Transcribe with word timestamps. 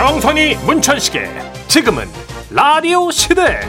정선이 0.00 0.54
문천식의 0.64 1.28
지금은 1.68 2.06
라디오 2.48 3.10
시대 3.10 3.60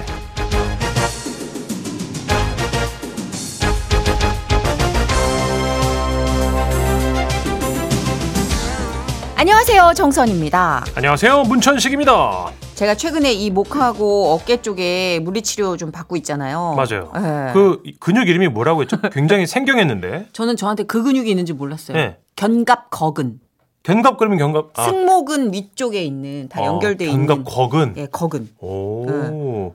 안녕하세요 9.35 9.91
정선입니다. 9.93 10.85
안녕하세요 10.95 11.43
문천식입니다 11.43 12.51
제가 12.75 12.95
최근에 12.95 13.33
이 13.33 13.49
목하고 13.51 14.31
어깨 14.31 14.61
쪽에 14.61 15.19
물리치료 15.19 15.75
좀 15.75 15.91
받고 15.91 16.15
있잖아요. 16.15 16.75
맞아요 16.77 17.11
네. 17.13 17.51
그 17.53 17.83
근육 17.99 18.29
이름이 18.29 18.47
뭐라고 18.47 18.83
했죠 18.83 18.97
굉장히 19.11 19.45
생경했는데 19.45 20.29
저는 20.31 20.55
저한테 20.55 20.83
그 20.83 21.03
근육이 21.03 21.29
있는지 21.29 21.51
몰랐어요. 21.51 21.97
네. 21.97 22.17
견갑거근. 22.37 23.41
견갑 23.83 24.17
그러면 24.17 24.37
견갑 24.37 24.77
아, 24.79 24.83
승모근 24.85 25.53
위쪽에 25.53 26.03
있는 26.03 26.47
다 26.49 26.61
어, 26.61 26.65
연결돼 26.65 27.05
견갑 27.07 27.37
있는 27.39 27.43
거근 27.43 27.93
예, 27.97 28.05
거근. 28.11 28.49
오. 28.59 29.73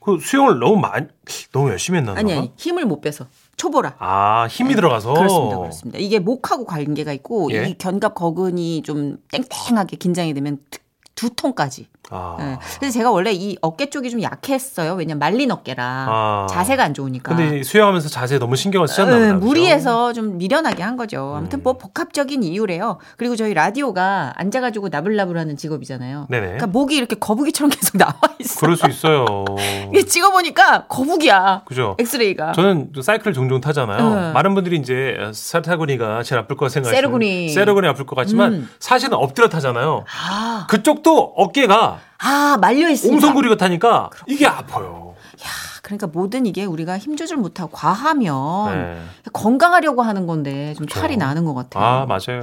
그 0.00 0.18
수영을 0.20 0.58
너무 0.58 0.76
많이 0.76 1.06
너무 1.52 1.70
열심히 1.70 1.98
했나? 1.98 2.14
아니 2.16 2.32
아니 2.32 2.52
힘을 2.56 2.86
못 2.86 3.00
빼서 3.00 3.26
초보라. 3.56 3.94
아, 3.98 4.46
힘이 4.50 4.74
들어가서. 4.74 5.14
그렇습니다, 5.14 5.58
그렇습니다. 5.58 5.98
이게 5.98 6.18
목하고 6.18 6.64
관계가 6.64 7.12
있고 7.12 7.52
예. 7.52 7.68
이 7.68 7.78
견갑 7.78 8.14
거근이 8.14 8.82
좀 8.82 9.18
땡땡하게 9.30 9.96
긴장이 9.98 10.34
되면 10.34 10.58
두- 10.70 10.80
두통까지. 11.22 11.86
아. 12.10 12.36
예. 12.40 12.58
그래서 12.78 12.98
제가 12.98 13.10
원래 13.10 13.32
이 13.32 13.56
어깨 13.62 13.88
쪽이 13.88 14.10
좀 14.10 14.22
약했어요. 14.22 14.94
왜냐면 14.94 15.20
말린 15.20 15.50
어깨라 15.50 16.06
아. 16.08 16.46
자세가 16.50 16.82
안 16.82 16.94
좋으니까. 16.94 17.34
근데 17.34 17.60
이 17.60 17.64
수영하면서 17.64 18.08
자세에 18.08 18.38
너무 18.38 18.56
신경을 18.56 18.88
쓰셨나 18.88 19.12
보다. 19.12 19.26
네? 19.26 19.32
무리해서 19.34 20.12
좀 20.12 20.36
미련하게 20.36 20.82
한 20.82 20.96
거죠. 20.96 21.34
아무튼 21.36 21.60
음. 21.60 21.62
뭐 21.62 21.74
복합적인 21.74 22.42
이유래요. 22.42 22.98
그리고 23.16 23.36
저희 23.36 23.54
라디오가 23.54 24.32
앉아가지고 24.36 24.88
나불나불하는 24.88 25.56
직업이잖아요. 25.56 26.26
네네. 26.28 26.42
그러니까 26.44 26.66
목이 26.66 26.96
이렇게 26.96 27.16
거북이처럼 27.16 27.70
계속 27.70 27.96
나와 28.02 28.12
있어. 28.40 28.60
그럴 28.60 28.76
수 28.76 28.88
있어요. 28.88 29.44
이게 29.90 30.02
찍어보니까 30.04 30.86
거북이야. 30.88 31.62
그죠? 31.66 31.96
엑스레이가. 32.00 32.52
저는 32.52 32.92
또 32.92 33.00
사이클 33.00 33.32
종종 33.32 33.60
타잖아요. 33.60 34.14
네. 34.14 34.32
많은 34.32 34.54
분들이 34.54 34.76
이제 34.76 35.16
사타구니가 35.32 36.24
제일 36.24 36.40
아플 36.40 36.56
거 36.56 36.68
생각하시면 36.68 36.96
세르구니. 36.96 37.48
세르구니 37.50 37.86
아플 37.88 38.04
것 38.06 38.16
같지만 38.16 38.52
음. 38.54 38.70
사실은 38.80 39.14
엎드려 39.14 39.48
타잖아요. 39.48 40.04
아, 40.28 40.66
그쪽도 40.68 41.11
어깨가 41.20 41.98
아 42.18 42.58
말려 42.60 42.88
있으니까. 42.88 43.14
옹성구리가 43.16 43.56
타니까 43.56 44.10
이게 44.26 44.46
아파요. 44.46 45.14
야, 45.42 45.46
그러니까 45.82 46.06
뭐든 46.06 46.46
이게 46.46 46.64
우리가 46.64 46.98
힘 46.98 47.16
조절 47.16 47.36
못하고 47.38 47.70
과하면 47.72 48.72
네. 48.74 48.98
건강하려고 49.32 50.02
하는 50.02 50.26
건데 50.26 50.74
좀 50.76 50.86
그렇죠. 50.86 51.00
탈이 51.00 51.16
나는 51.16 51.44
것 51.44 51.54
같아요. 51.54 51.84
아 51.84 52.06
맞아요. 52.06 52.42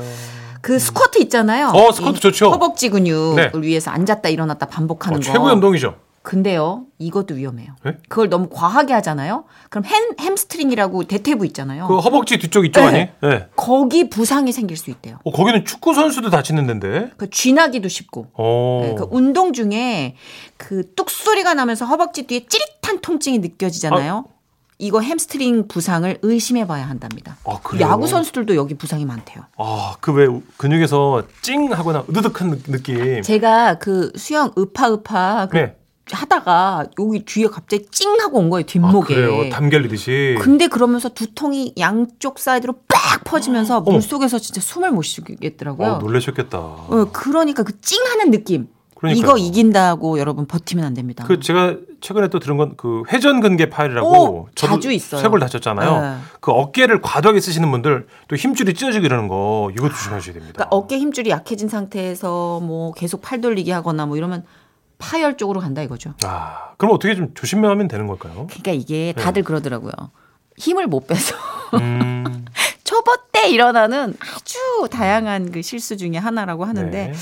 그 0.61 0.78
스쿼트 0.78 1.20
있잖아요. 1.23 1.70
어, 1.70 1.92
스쿼트 1.92 2.17
이 2.17 2.20
좋죠. 2.20 2.50
허벅지 2.52 2.89
근육을 2.89 3.52
네. 3.53 3.67
위해서 3.67 3.92
앉았다 3.92 4.28
일어났다 4.30 4.66
반복하는 4.66 5.17
어, 5.17 5.22
거. 5.22 5.23
최고의 5.23 5.54
운동이죠. 5.56 5.95
근데요, 6.22 6.86
이것도 7.00 7.36
위험해요. 7.36 7.75
네? 7.84 7.98
그걸 8.09 8.30
너무 8.30 8.50
과하게 8.52 8.94
하잖아요. 8.94 9.45
그럼 9.70 9.86
햄, 9.86 10.03
햄스트링이라고 10.20 11.03
대퇴부 11.06 11.45
있잖아요. 11.48 11.88
그 11.88 11.98
허벅지 12.00 12.38
뒤쪽 12.38 12.66
있죠, 12.66 12.81
네. 12.81 12.88
아니? 13.22 13.34
네. 13.34 13.48
거기 13.56 14.09
부상이 14.09 14.52
생길 14.52 14.78
수 14.78 14.89
있대요. 14.92 15.17
어, 15.23 15.31
거기는 15.31 15.64
축구 15.66 15.94
선수도 15.94 16.30
다치는 16.30 16.67
데인데. 16.67 17.11
그 17.17 17.30
쥐나기도 17.30 17.88
쉽고. 17.88 18.28
어. 18.34 18.81
네, 18.84 18.95
그 18.95 19.08
운동 19.11 19.53
중에 19.53 20.16
그 20.58 20.84
뚝 20.95 21.09
소리가 21.09 21.53
나면서 21.53 21.86
허벅지 21.86 22.23
뒤에 22.28 22.45
찌릿한 22.48 23.00
통증이 23.02 23.39
느껴지잖아요. 23.39 24.26
이거 24.81 25.02
햄스트링 25.02 25.67
부상을 25.67 26.20
의심해 26.22 26.66
봐야 26.67 26.88
한답니다. 26.88 27.38
아, 27.45 27.59
그래요? 27.64 27.88
야구 27.88 28.08
선수들도 28.08 28.56
여기 28.56 28.76
부상이 28.76 29.04
많대요. 29.06 29.44
아, 29.58 29.95
그 30.00 30.11
왜 30.14 30.28
근육에서 30.58 31.23
찡 31.42 31.72
하거나 31.73 32.04
으드득한 32.10 32.49
느- 32.52 32.64
느낌. 32.71 33.21
제가 33.21 33.77
그 33.80 34.11
수영 34.15 34.52
으파으파 34.58 35.48
그 35.52 35.58
네. 35.58 35.76
하다가 36.15 36.87
여기 36.99 37.23
뒤에 37.25 37.47
갑자기 37.47 37.86
찡 37.92 38.20
하고 38.20 38.39
온 38.39 38.49
거예요, 38.49 38.64
아, 38.64 38.65
뒷목에. 38.65 39.15
그래요. 39.15 39.49
담 39.49 39.70
결리듯이. 39.70 40.37
근데 40.39 40.67
그러면서 40.67 41.09
두통이 41.09 41.73
양쪽 41.77 42.39
사이드로 42.39 42.73
빡 42.87 43.23
퍼지면서 43.23 43.77
어머. 43.77 43.92
물속에서 43.92 44.39
진짜 44.39 44.61
숨을 44.61 44.92
못 44.92 45.03
쉬겠더라고요. 45.03 45.87
어, 45.87 45.97
놀라셨겠다. 45.99 46.58
어, 46.58 47.08
그러니까 47.11 47.64
그 47.64 47.80
찡하는 47.81 48.31
느낌. 48.31 48.67
그러니까요. 48.95 49.23
이거 49.23 49.37
이긴다고 49.37 50.20
여러분 50.20 50.45
버티면 50.45 50.83
안 50.83 50.93
됩니다. 50.93 51.23
그 51.25 51.39
제가 51.39 51.77
최근에 52.02 52.27
또 52.27 52.39
들은 52.39 52.58
건 52.58 52.73
그 52.76 53.03
회전근개 53.09 53.70
파열이라고 53.70 54.09
오, 54.09 54.47
저도 54.55 54.73
자주 54.76 54.91
있어요. 54.91 55.21
쇄골 55.21 55.39
다쳤잖아요. 55.39 56.02
네. 56.02 56.17
그 56.41 56.52
어깨를 56.52 56.99
과도하게 57.02 57.39
쓰시는 57.39 57.71
분들 57.71 58.08
또 58.27 58.36
힘줄이 58.36 58.73
찢어지고 58.73 59.05
이러는 59.05 59.30
거 59.30 59.71
이거 59.73 59.87
조심하셔야 59.87 60.33
됩니다. 60.33 60.53
그러니까 60.53 60.76
어깨 60.76 60.97
힘줄이 60.99 61.30
약해진 61.30 61.70
상태에서 61.70 62.59
뭐 62.59 62.91
계속 62.91 63.21
팔 63.21 63.39
돌리기 63.39 63.71
하거나 63.71 64.05
뭐 64.05 64.17
이러면 64.17 64.43
파열 64.99 65.37
쪽으로 65.37 65.60
간다 65.61 65.82
이거죠. 65.82 66.14
아, 66.23 66.73
그럼 66.77 66.93
어떻게 66.93 67.15
좀 67.15 67.33
조심하면 67.33 67.87
되는 67.87 68.05
걸까요? 68.05 68.45
그러니까 68.48 68.71
이게 68.71 69.14
다들 69.14 69.43
그러더라고요. 69.43 69.92
힘을 70.58 70.87
못 70.87 71.08
빼서 71.08 71.36
음, 71.76 72.45
초보 72.83 73.15
때 73.32 73.49
일어나는 73.49 74.14
아주 74.20 74.58
다양한 74.92 75.52
그 75.52 75.61
실수 75.61 75.95
중에 75.98 76.17
하나라고 76.17 76.65
하는데 76.65 77.08
네. 77.08 77.14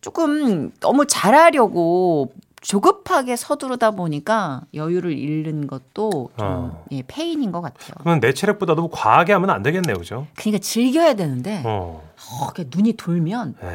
조금 0.00 0.70
너무 0.78 1.06
잘하려고 1.06 2.32
조급하게 2.64 3.36
서두르다 3.36 3.90
보니까 3.90 4.62
여유를 4.72 5.12
잃는 5.12 5.66
것도 5.66 6.10
좀 6.10 6.46
어. 6.46 6.84
예, 6.92 7.02
페인인 7.06 7.52
것 7.52 7.60
같아요. 7.60 7.90
그러면 8.00 8.20
내 8.20 8.32
체력보다 8.32 8.74
너무 8.74 8.88
과하게 8.90 9.34
하면 9.34 9.50
안 9.50 9.62
되겠네요, 9.62 9.96
그죠? 9.98 10.26
그러니까 10.34 10.62
즐겨야 10.62 11.12
되는데 11.12 11.62
어, 11.66 12.02
어, 12.40 12.48
눈이 12.74 12.94
돌면 12.94 13.56
에. 13.62 13.66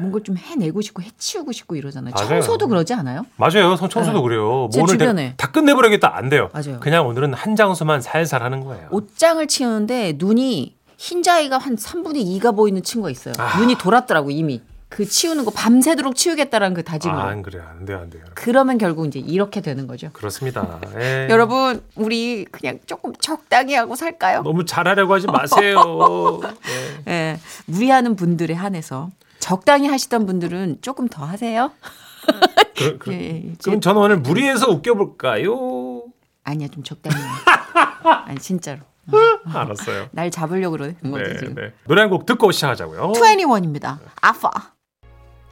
뭔가 0.00 0.20
좀 0.24 0.38
해내고 0.38 0.80
싶고 0.80 1.02
해치우고 1.02 1.52
싶고 1.52 1.76
이러잖아요. 1.76 2.14
맞아요. 2.16 2.28
청소도 2.40 2.68
그러지 2.68 2.94
않아요? 2.94 3.26
맞아요. 3.36 3.76
성- 3.76 3.90
청소도 3.90 4.16
네. 4.18 4.22
그래요. 4.22 4.68
제 4.72 4.78
뭐 4.80 4.88
주변에. 4.88 5.34
다, 5.36 5.46
다 5.46 5.52
끝내버리겠다 5.52 6.16
안 6.16 6.30
돼요. 6.30 6.48
맞아요. 6.54 6.80
그냥 6.80 7.06
오늘은 7.06 7.34
한 7.34 7.54
장수만 7.54 8.00
살살 8.00 8.42
하는 8.42 8.64
거예요. 8.64 8.88
옷장을 8.90 9.46
치우는데 9.46 10.14
눈이 10.16 10.74
흰 10.96 11.22
자위가 11.22 11.58
한 11.58 11.76
3분의 11.76 12.24
2가 12.40 12.56
보이는 12.56 12.82
친구가 12.82 13.10
있어요. 13.10 13.34
아. 13.38 13.58
눈이 13.60 13.74
돌았더라고 13.76 14.30
이미. 14.30 14.62
그 14.88 15.04
치우는 15.04 15.44
거 15.44 15.50
밤새도록 15.50 16.16
치우겠다라는 16.16 16.74
그 16.74 16.82
다짐으로. 16.82 17.18
아, 17.20 17.28
안 17.28 17.42
그래요. 17.42 17.62
안 17.68 17.84
돼요, 17.84 17.98
안 18.00 18.08
돼요. 18.10 18.24
그러면 18.34 18.78
결국 18.78 19.06
이제 19.06 19.18
이렇게 19.18 19.60
되는 19.60 19.86
거죠. 19.86 20.10
그렇습니다. 20.12 20.80
예. 20.98 21.28
여러분, 21.30 21.82
우리 21.94 22.46
그냥 22.50 22.78
조금 22.86 23.12
적당히 23.20 23.74
하고 23.74 23.96
살까요? 23.96 24.42
너무 24.42 24.64
잘하려고 24.64 25.12
하지 25.14 25.26
마세요. 25.26 26.40
예. 26.68 27.02
예. 27.12 27.40
무리하는 27.66 28.16
분들에 28.16 28.54
한해서 28.54 29.10
적당히 29.40 29.88
하시던 29.88 30.24
분들은 30.26 30.78
조금 30.80 31.06
더 31.08 31.24
하세요. 31.24 31.70
그, 32.76 32.98
그, 32.98 33.12
예, 33.14 33.44
예. 33.50 33.52
그럼 33.62 33.80
저는 33.82 34.00
오늘 34.00 34.18
무리해서 34.18 34.70
웃겨볼까요? 34.70 36.04
아니야, 36.44 36.68
좀 36.68 36.82
적당히. 36.82 37.14
해. 37.22 37.28
아니, 38.26 38.38
진짜로. 38.38 38.80
알았어요. 39.52 40.08
날 40.12 40.30
잡으려고 40.30 40.72
그러는 40.72 40.94
거지, 41.02 41.24
네, 41.24 41.38
지금. 41.38 41.54
네. 41.54 41.72
노래 41.86 42.00
한 42.02 42.10
곡 42.10 42.24
듣고 42.26 42.52
시작하자고요. 42.52 43.12
21입니다. 43.12 43.98
아파. 44.20 44.50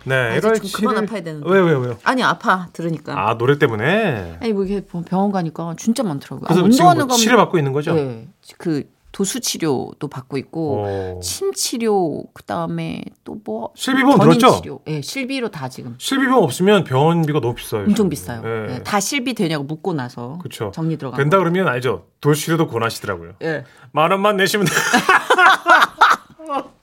네, 0.07 0.37
이제 0.39 0.49
1월 0.49 0.63
좀 0.63 0.71
그만 0.75 0.95
7일. 0.95 1.05
아파야 1.05 1.23
되는데. 1.23 1.51
왜, 1.51 1.61
왜, 1.61 1.73
왜요? 1.73 1.99
아니, 2.05 2.23
아파. 2.23 2.69
들으니까. 2.73 3.15
아, 3.31 3.37
노래 3.37 3.59
때문에. 3.59 4.39
아니 4.41 4.53
뭐 4.53 4.65
이렇게 4.65 4.87
병원 5.07 5.33
가니까 5.33 5.75
진짜 5.79 6.03
많더라고요. 6.03 6.47
그래서 6.47 6.61
아, 6.61 6.65
운동하는 6.65 7.07
뭐거 7.07 7.17
치료 7.21 7.37
받고 7.37 7.59
있는 7.59 7.73
거죠? 7.73 7.95
네, 7.95 8.29
그 8.59 8.85
도수 9.13 9.41
치료도 9.41 10.09
받고 10.09 10.37
있고 10.37 10.85
어. 10.87 11.21
침 11.23 11.53
치료 11.55 12.25
그다음에 12.35 13.03
또 13.25 13.37
뭐 13.47 13.71
실비보험 13.77 14.19
들었죠? 14.21 14.61
치료. 14.61 14.81
예, 14.89 15.01
실비로 15.01 15.51
다 15.51 15.69
지금 15.69 15.95
실비보험 15.99 16.43
없으면 16.45 16.85
병원비가 16.85 17.41
너무 17.41 17.55
비싸요. 17.55 17.83
엄청 17.83 17.95
지금. 17.95 18.09
비싸요. 18.11 18.43
예. 18.45 18.75
예, 18.75 18.83
다 18.83 18.99
실비 19.01 19.35
되냐고 19.35 19.63
묻고 19.65 19.95
나서 19.95 20.39
그쵸. 20.43 20.71
정리 20.75 20.97
들어가. 20.99 21.17
된다 21.17 21.39
그러면 21.39 21.69
알죠. 21.69 22.05
돌치료도 22.21 22.67
권하시더라고요. 22.69 23.33
예. 23.43 23.65
만 23.93 24.11
원만 24.11 24.37
내시면 24.37 24.67
돼. 24.67 24.73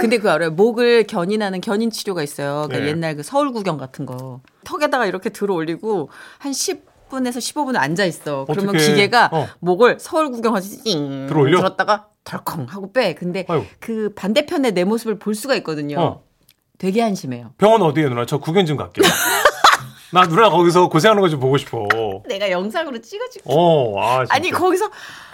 근데 0.00 0.18
그 0.18 0.30
알아요? 0.30 0.50
목을 0.50 1.04
견인하는 1.06 1.60
견인 1.60 1.90
치료가 1.90 2.22
있어요. 2.22 2.64
그러니까 2.68 2.78
네. 2.80 2.88
옛날 2.88 3.16
그 3.16 3.22
서울 3.22 3.52
구경 3.52 3.76
같은 3.78 4.06
거. 4.06 4.40
턱에다가 4.64 5.06
이렇게 5.06 5.30
들어 5.30 5.54
올리고 5.54 6.10
한 6.38 6.52
10분에서 6.52 7.38
15분 7.38 7.76
앉아 7.76 8.04
있어. 8.04 8.44
그러면 8.46 8.70
어떡해. 8.76 8.86
기계가 8.86 9.30
어. 9.32 9.48
목을 9.60 9.98
서울 10.00 10.30
구경하듯이 10.30 10.82
띵 10.84 11.26
들어 11.26 11.40
올려? 11.40 11.58
들었다가 11.58 12.08
덜컹 12.24 12.66
하고 12.68 12.92
빼. 12.92 13.14
근데 13.14 13.46
아유. 13.48 13.64
그 13.80 14.12
반대편에 14.14 14.72
내 14.72 14.84
모습을 14.84 15.18
볼 15.18 15.34
수가 15.34 15.54
있거든요. 15.56 15.98
어. 16.00 16.22
되게 16.78 17.00
한심해요. 17.00 17.54
병원 17.58 17.82
어디에 17.82 18.08
누나? 18.08 18.24
저 18.26 18.38
구경 18.38 18.64
좀 18.66 18.76
갈게요. 18.76 19.04
나 20.12 20.26
누나 20.26 20.48
거기서 20.50 20.88
고생하는 20.88 21.20
거 21.22 21.28
좀 21.28 21.40
보고 21.40 21.56
싶어. 21.58 21.86
내가 22.26 22.50
영상으로 22.50 23.00
찍어줄게. 23.00 23.42
어, 23.44 24.00
아, 24.00 24.18
진짜. 24.24 24.34
아니 24.34 24.50
거기서 24.50 24.90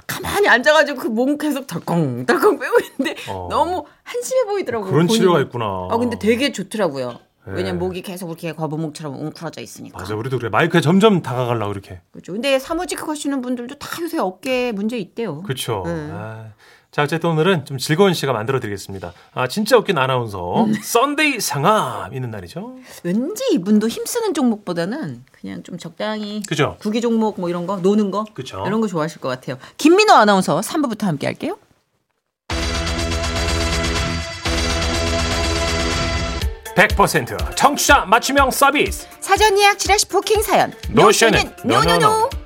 가만히 0.06 0.48
앉아가지고 0.48 0.98
그 1.00 1.08
몸 1.08 1.38
계속 1.38 1.66
덜컹 1.66 2.26
덜컹 2.26 2.58
빼고 2.58 2.76
있는데 2.80 3.16
어. 3.30 3.48
너무 3.50 3.84
한심해 4.02 4.44
보이더라고요. 4.44 4.90
그런 4.90 5.06
본인이. 5.06 5.18
치료가 5.18 5.40
있구나. 5.40 5.88
아 5.90 5.96
근데 5.96 6.18
되게 6.18 6.52
좋더라고요. 6.52 7.10
네. 7.46 7.52
왜냐면 7.56 7.78
목이 7.78 8.00
계속 8.02 8.28
이렇게 8.28 8.52
거북목처럼 8.52 9.14
웅크러져 9.20 9.60
있으니까. 9.60 9.98
맞아, 9.98 10.14
우리도 10.14 10.38
그래. 10.38 10.48
마이크에 10.48 10.80
점점 10.80 11.20
다가가려고 11.22 11.72
이렇게. 11.72 12.00
그렇죠. 12.10 12.32
근데 12.32 12.58
사무직 12.58 13.06
하시는 13.06 13.40
분들도 13.42 13.74
다 13.76 13.88
요새 14.02 14.18
어깨 14.18 14.72
문제 14.72 14.96
있대요. 14.98 15.42
그렇죠. 15.42 15.82
네. 15.86 16.08
아, 16.10 16.46
자, 16.94 17.02
어쨌든 17.02 17.30
오늘은 17.30 17.64
좀 17.64 17.76
즐거운 17.76 18.14
시간 18.14 18.36
만들어 18.36 18.60
드리겠습니다. 18.60 19.12
아, 19.32 19.48
진짜 19.48 19.76
웃긴 19.76 19.98
아나운서. 19.98 20.68
썬데이 20.80 21.40
상암 21.40 22.14
있는 22.14 22.30
날이죠. 22.30 22.76
왠지 23.02 23.42
이분도 23.50 23.88
힘쓰는 23.88 24.32
종목보다는 24.32 25.24
그냥 25.32 25.64
좀 25.64 25.76
적당히 25.76 26.44
그죠? 26.48 26.76
구기 26.78 27.00
종목 27.00 27.40
뭐 27.40 27.48
이런 27.48 27.66
거 27.66 27.78
노는 27.78 28.12
거 28.12 28.24
그쵸. 28.32 28.62
이런 28.68 28.80
거 28.80 28.86
좋아하실 28.86 29.20
것 29.20 29.28
같아요. 29.28 29.58
김민호 29.76 30.14
아나운서 30.14 30.60
3부부터 30.60 31.06
함께 31.06 31.26
할게요. 31.26 31.58
100% 36.76 37.56
청취자 37.56 38.04
맞춤형 38.04 38.52
서비스. 38.52 39.08
사전 39.18 39.58
예약 39.58 39.80
지라시 39.80 40.06
부킹 40.06 40.42
사연. 40.42 40.72
노쇼는 40.90 41.56
no 41.64 41.87
no 41.87 42.09
no. 42.09 42.43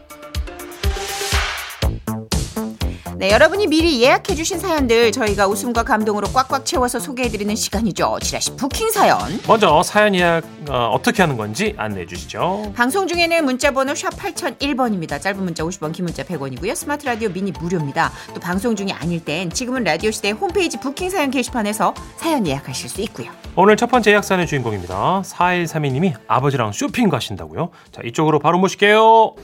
네, 3.18 3.32
여러분이 3.32 3.66
미리 3.66 4.00
예약해 4.00 4.36
주신 4.36 4.60
사연들 4.60 5.10
저희가 5.10 5.48
웃음과 5.48 5.82
감동으로 5.82 6.28
꽉꽉 6.28 6.64
채워서 6.64 7.00
소개해 7.00 7.28
드리는 7.30 7.52
시간이죠. 7.52 8.20
지라시 8.22 8.54
부킹 8.54 8.92
사연. 8.92 9.18
먼저 9.48 9.82
사연 9.82 10.14
예약 10.14 10.44
어, 10.70 10.92
어떻게 10.94 11.24
하는 11.24 11.36
건지 11.36 11.74
안내해 11.76 12.06
주시죠. 12.06 12.72
방송 12.76 13.08
중에는 13.08 13.44
문자 13.44 13.72
번호 13.72 13.92
샵 13.96 14.10
8001번입니다. 14.10 15.20
짧은 15.20 15.42
문자 15.42 15.64
50원, 15.64 15.92
긴 15.92 16.04
문자 16.04 16.22
100원이고요. 16.22 16.76
스마트 16.76 17.06
라디오 17.06 17.28
미니 17.30 17.50
무료입니다. 17.50 18.12
또 18.34 18.38
방송 18.40 18.76
중이 18.76 18.92
아닐 18.92 19.24
땐 19.24 19.50
지금은 19.50 19.82
라디오 19.82 20.12
시대 20.12 20.30
홈페이지 20.30 20.78
부킹 20.78 21.10
사연 21.10 21.32
게시판에서 21.32 21.94
사연 22.18 22.46
예약하실 22.46 22.88
수 22.88 23.00
있고요. 23.00 23.32
오늘 23.56 23.76
첫 23.76 23.90
번째 23.90 24.12
예약 24.12 24.22
사연의 24.22 24.46
주인공입니다. 24.46 25.22
4132님이 25.24 26.14
아버지랑 26.28 26.70
쇼핑 26.70 27.08
가신다고요? 27.08 27.70
자, 27.90 28.00
이쪽으로 28.04 28.38
바로 28.38 28.60
모실게요. 28.60 29.34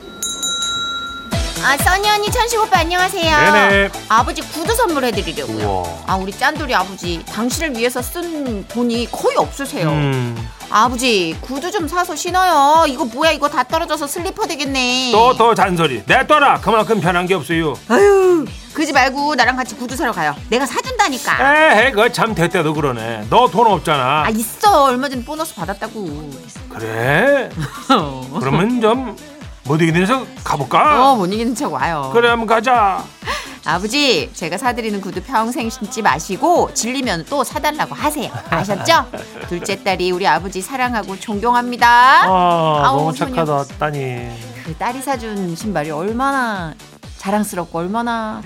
아, 1.67 1.79
써니 1.79 2.07
언니, 2.11 2.31
천식 2.31 2.61
오빠 2.61 2.81
안녕하세요. 2.81 3.53
네네. 3.53 3.91
아버지 4.11 4.43
구두 4.43 4.75
선물해 4.75 5.13
드리려고요. 5.13 5.67
우와. 5.67 5.89
아, 6.07 6.17
우리 6.17 6.31
짠돌이 6.31 6.75
아버지 6.75 7.25
당신을 7.25 7.79
위해서 7.79 8.03
쓴 8.03 8.69
돈이 8.69 9.09
거의 9.11 9.39
없으세요. 9.39 9.89
음, 9.89 10.37
아버지 10.69 11.35
구두 11.41 11.71
좀 11.71 11.89
사서 11.89 12.15
신어요. 12.15 12.85
이거 12.87 13.07
뭐야 13.07 13.31
이거 13.33 13.49
다 13.49 13.63
떨어져서 13.63 14.07
슬리퍼 14.07 14.47
되겠네. 14.47 15.13
또더 15.13 15.55
잔소리. 15.55 16.03
내떠라. 16.07 16.61
그만큼 16.61 17.01
편한 17.01 17.25
게 17.27 17.33
없어요. 17.33 17.73
아유 17.89 18.45
그러지 18.75 18.93
말고 18.93 19.35
나랑 19.35 19.57
같이 19.57 19.75
구두 19.75 19.97
사러 19.97 20.13
가요. 20.13 20.35
내가 20.51 20.67
사준다니까. 20.67 21.73
에헤, 21.73 21.93
그참 21.93 22.35
대때도 22.35 22.75
그러네. 22.75 23.29
너 23.31 23.47
돈 23.49 23.69
없잖아. 23.69 24.25
아 24.27 24.31
있어 24.31 24.85
얼마 24.85 25.09
전에 25.09 25.25
보너스 25.25 25.55
받았다고. 25.55 26.31
그래? 26.69 27.49
그러면 28.41 28.81
좀 28.83 29.17
못 29.65 29.81
이기면서 29.81 30.27
가볼까? 30.45 31.13
어 31.13 31.15
못 31.17 31.27
이기는 31.33 31.55
척 31.55 31.73
와요. 31.73 32.11
그래, 32.13 32.29
한번 32.29 32.47
가자. 32.47 33.03
아버지 33.67 34.31
제가 34.35 34.59
사드리는 34.59 35.01
구두 35.01 35.23
평생 35.23 35.71
신지 35.71 36.03
마시고 36.03 36.75
질리면 36.75 37.25
또 37.31 37.43
사달라고 37.43 37.95
하세요. 37.95 38.31
아셨죠? 38.51 39.07
둘째 39.49 39.83
딸이 39.83 40.11
우리 40.11 40.27
아버지 40.27 40.61
사랑하고 40.61 41.19
존경합니다. 41.19 41.89
아, 42.25 42.83
아우, 42.85 42.99
너무 42.99 43.13
소녀. 43.15 43.31
착하다, 43.35 43.65
따니. 43.79 44.29
그 44.67 44.75
딸이 44.77 45.01
사준 45.01 45.57
신발이 45.57 45.91
얼마나 45.91 46.75
자랑스럽고 47.17 47.79
얼마나 47.79 48.43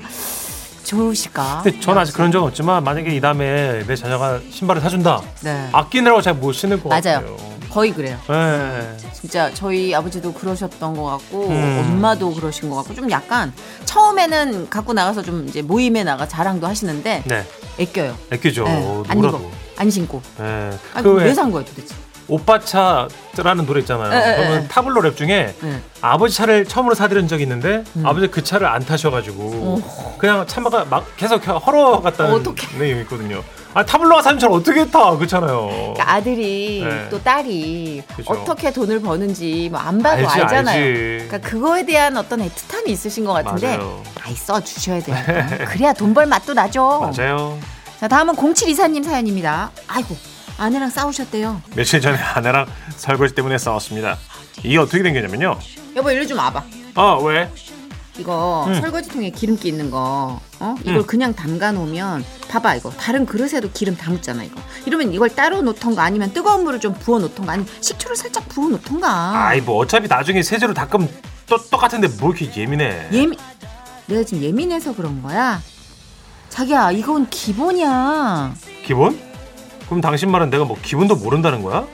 좋으실까? 0.85 1.63
근데 1.65 1.81
전 1.81 1.99
아직 1.99 2.13
그런 2.15 2.31
적은 2.31 2.47
없지만 2.49 2.85
만약에 2.85 3.11
이 3.15 3.21
다음에 3.21 3.85
내 3.89 3.97
자녀가 3.97 4.39
신발을 4.51 4.81
사준다. 4.81 5.21
네. 5.43 5.69
아끼느라고 5.73 6.23
잘 6.23 6.35
못 6.35 6.53
신을 6.53 6.81
것 6.81 6.89
맞아요. 6.89 7.03
같아요. 7.03 7.37
거의 7.79 7.93
그래요. 7.93 8.19
네. 8.27 8.97
진짜 9.13 9.55
저희 9.55 9.95
아버지도 9.95 10.33
그러셨던 10.33 10.97
것 10.97 11.05
같고 11.05 11.47
음. 11.47 11.79
엄마도 11.87 12.35
그러신 12.35 12.69
것 12.71 12.75
같고 12.79 12.93
좀 12.93 13.09
약간 13.09 13.53
처음에는 13.85 14.69
갖고 14.69 14.93
나가서 14.93 15.23
좀 15.23 15.47
이제 15.49 15.63
모임에 15.63 16.03
나가 16.03 16.27
자랑도 16.27 16.67
하시는데 16.67 17.23
네. 17.25 17.47
애껴요. 17.79 18.17
애끼죠. 18.33 18.65
네, 18.65 19.05
안 19.07 19.17
누구라도. 19.17 19.39
입어. 19.39 19.51
안 19.77 19.91
신고. 19.91 20.21
네. 20.39 20.71
아, 20.93 21.03
그왜 21.03 21.27
왜산 21.27 21.53
거예요 21.53 21.65
도대체? 21.65 21.95
오빠 22.27 22.59
차라는 22.59 23.65
노래 23.65 23.79
있잖아요. 23.81 24.13
에, 24.13 24.17
에, 24.17 24.33
에. 24.33 24.37
그러면 24.37 24.69
타블로 24.69 25.01
랩 25.01 25.17
중에 25.17 25.55
네. 25.63 25.81
아버지 26.01 26.35
차를 26.37 26.65
처음으로 26.65 26.97
사드린 26.97 27.29
적이 27.29 27.45
있는데 27.45 27.85
음. 27.95 28.05
아버지 28.05 28.27
그 28.27 28.43
차를 28.43 28.67
안 28.67 28.85
타셔가지고 28.85 29.81
그냥 30.19 30.45
차마가 30.49 30.85
막 30.85 31.07
계속 31.17 31.47
헐어갔다는 31.47 32.35
어떡해. 32.35 32.77
내용이 32.81 33.03
있거든요. 33.03 33.45
아 33.75 33.85
타블로가 33.85 34.23
사는 34.23 34.39
차를 34.39 34.55
어떻게 34.57 34.85
타 34.91 35.15
그렇잖아요. 35.17 35.69
그러니까 35.95 36.13
아들이 36.15 36.83
네. 36.85 37.09
또 37.11 37.23
딸이 37.23 38.03
그죠. 38.17 38.33
어떻게 38.33 38.73
돈을 38.73 39.01
버는지 39.01 39.69
뭐 39.71 39.81
안 39.81 40.03
봐도 40.03 40.27
알지, 40.29 40.41
알잖아요. 40.43 40.85
알지. 40.85 41.27
그러니까 41.29 41.39
그거에 41.49 41.85
대한 41.85 42.17
어떤 42.17 42.41
애틋함이 42.41 42.89
있으신 42.89 43.25
것 43.25 43.33
같은데 43.35 43.77
맞아요. 43.77 44.03
아이 44.23 44.35
써 44.35 44.61
주셔야 44.63 45.01
돼요. 45.01 45.17
그래야 45.69 45.93
돈 45.93 46.15
벌 46.15 46.27
맛도 46.27 46.55
나죠. 46.55 47.13
맞아요. 47.17 47.59
자 48.01 48.09
다음은 48.09 48.35
0724님 48.35 49.05
사연입니다. 49.05 49.71
아이고 49.87 50.17
아내랑 50.57 50.89
싸우셨대요. 50.91 51.63
며칠 51.77 52.01
전에 52.01 52.17
아내랑 52.17 52.67
설거지 52.97 53.35
때문에 53.35 53.59
싸웠습니다. 53.59 54.17
이게 54.65 54.79
어떻게 54.79 55.03
된 55.03 55.15
거냐면요. 55.15 55.57
여보 55.95 56.11
일로 56.11 56.27
좀 56.27 56.39
와봐. 56.39 56.63
어 56.97 57.19
왜? 57.23 57.49
이거 58.19 58.65
음. 58.67 58.75
설거지통에 58.81 59.31
기름기 59.31 59.69
있는 59.69 59.91
거, 59.93 60.41
어? 60.61 60.75
이걸 60.83 60.97
음. 60.99 61.07
그냥 61.07 61.35
담가 61.35 61.73
놓으면 61.73 62.25
봐봐 62.49 62.75
이거 62.77 62.91
다른 62.91 63.25
그릇에도 63.27 63.71
기름 63.73 63.97
다 63.97 64.11
묻잖아 64.11 64.43
이거. 64.45 64.61
이러면 64.87 65.13
이걸 65.13 65.29
따로 65.29 65.63
놓던가 65.63 66.03
아니면 66.03 66.33
뜨거운 66.33 66.65
물을 66.65 66.81
좀 66.81 66.95
부어 66.95 67.19
놓던가 67.21 67.53
아니면 67.53 67.71
식초를 67.81 68.17
살짝 68.17 68.49
부어 68.49 68.69
놓던가. 68.71 69.47
아이 69.49 69.61
뭐 69.61 69.77
어차피 69.79 70.09
나중에 70.09 70.43
세제로 70.43 70.75
닦으면 70.75 71.09
또 71.47 71.57
똑같은데 71.59 72.09
뭐 72.21 72.33
이렇게 72.35 72.61
예민해? 72.61 73.09
예민. 73.13 73.39
내가 74.07 74.25
지금 74.25 74.43
예민해서 74.43 74.95
그런 74.95 75.23
거야. 75.23 75.61
자기야 76.49 76.91
이건 76.93 77.29
기본이야. 77.31 78.55
기본? 78.85 79.21
그럼 79.87 80.01
당신 80.01 80.31
말은 80.31 80.51
내가 80.51 80.65
뭐 80.65 80.77
기본도 80.83 81.17
모른다는 81.17 81.63
거야? 81.63 81.87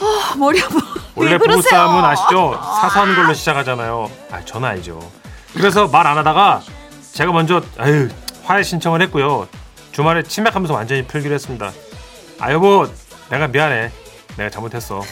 아, 0.00 0.34
머리 0.36 0.60
아파. 0.62 0.76
원래? 1.14 1.36
부부싸움은 1.38 2.04
아시죠? 2.04 2.58
사소한 2.80 3.14
걸로 3.14 3.34
시작하잖아요. 3.34 4.10
아, 4.30 4.44
저는 4.44 4.68
알죠. 4.68 4.98
그래서 5.52 5.86
말 5.88 6.06
안 6.06 6.16
하다가 6.18 6.62
제가 7.12 7.32
먼저 7.32 7.62
아유 7.78 8.08
화해 8.44 8.62
신청을 8.62 9.02
했고요. 9.02 9.48
주말에 9.92 10.22
치맥하면서 10.22 10.74
완전히 10.74 11.06
풀기로 11.06 11.34
했습니다. 11.34 11.72
아 12.38 12.52
여보, 12.52 12.86
내가 13.30 13.48
미안해. 13.48 13.90
내가 14.36 14.50
잘못했어. 14.50 15.02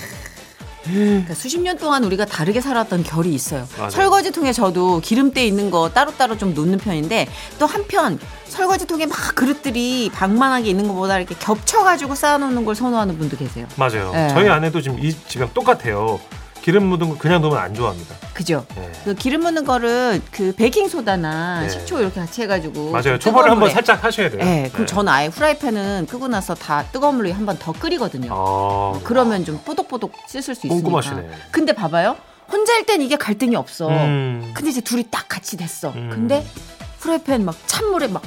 그러니까 0.83 1.35
수십 1.35 1.61
년 1.61 1.77
동안 1.77 2.03
우리가 2.05 2.25
다르게 2.25 2.63
살았던 2.63 3.03
결이 3.03 3.35
있어요. 3.35 3.69
맞아요. 3.77 3.91
설거지통에 3.91 4.53
저도 4.53 5.01
기름때 5.01 5.45
있는 5.47 5.71
거 5.71 5.91
따로따로 5.91 6.39
좀 6.39 6.55
놓는 6.55 6.79
편인데 6.79 7.29
또 7.59 7.67
한편 7.67 8.19
설거지통에 8.47 9.05
막 9.05 9.35
그릇들이 9.35 10.11
방만하게 10.13 10.71
있는 10.71 10.89
것보다 10.89 11.19
이렇게 11.19 11.35
겹쳐가지고 11.39 12.15
쌓아놓는 12.15 12.65
걸 12.65 12.75
선호하는 12.75 13.19
분도 13.19 13.37
계세요. 13.37 13.67
맞아요. 13.77 14.11
네. 14.13 14.29
저희 14.31 14.49
아내도 14.49 14.81
지금 14.81 14.99
이 14.99 15.13
집이랑 15.13 15.51
똑같아요. 15.53 16.19
기름 16.63 16.87
묻은 16.87 17.09
거 17.09 17.17
그냥 17.19 17.41
놓으면 17.41 17.59
안 17.59 17.75
좋아합니다. 17.75 18.15
그죠? 18.35 18.65
네. 18.77 18.91
그 19.05 19.15
기름 19.15 19.43
묻는 19.43 19.65
거를 19.65 20.21
그 20.31 20.55
베이킹 20.55 20.89
소다나 20.89 21.63
네. 21.63 21.69
식초 21.69 22.01
이렇게 22.01 22.21
같이 22.21 22.43
해가지고 22.43 22.91
맞아요. 22.91 23.19
좀 23.19 23.21
초벌을 23.21 23.51
한번 23.51 23.71
살짝 23.71 24.03
하셔야 24.05 24.29
돼요. 24.31 24.43
네, 24.45 24.69
그럼 24.73 24.87
네. 24.87 24.93
저는 24.95 25.13
아예 25.13 25.27
후라이팬은 25.29 26.07
끄고 26.07 26.29
나서 26.29 26.55
다 26.55 26.85
뜨거운 26.93 27.17
물로 27.17 27.33
한 27.33 27.47
번 27.47 27.59
더 27.59 27.73
끓이거든요. 27.73 28.31
아, 28.33 28.99
그러면 29.05 29.45
좀 29.45 29.61
뽀독뽀독 29.65 30.13
씻을 30.29 30.55
수 30.55 30.67
있으니까. 30.67 30.83
꼼꼼하시네. 30.85 31.29
근데 31.51 31.73
봐봐요. 31.73 32.17
혼자일 32.53 32.85
땐 32.87 33.01
이게 33.03 33.17
갈등이 33.17 33.57
없어. 33.57 33.89
음. 33.89 34.51
근데 34.55 34.71
이제 34.71 34.81
둘이 34.81 35.05
딱 35.11 35.29
같이 35.29 35.57
됐어. 35.57 35.91
음. 35.95 36.11
근데 36.13 36.45
프라이팬 37.01 37.45
막 37.45 37.55
찬물에 37.67 38.09
막 38.09 38.23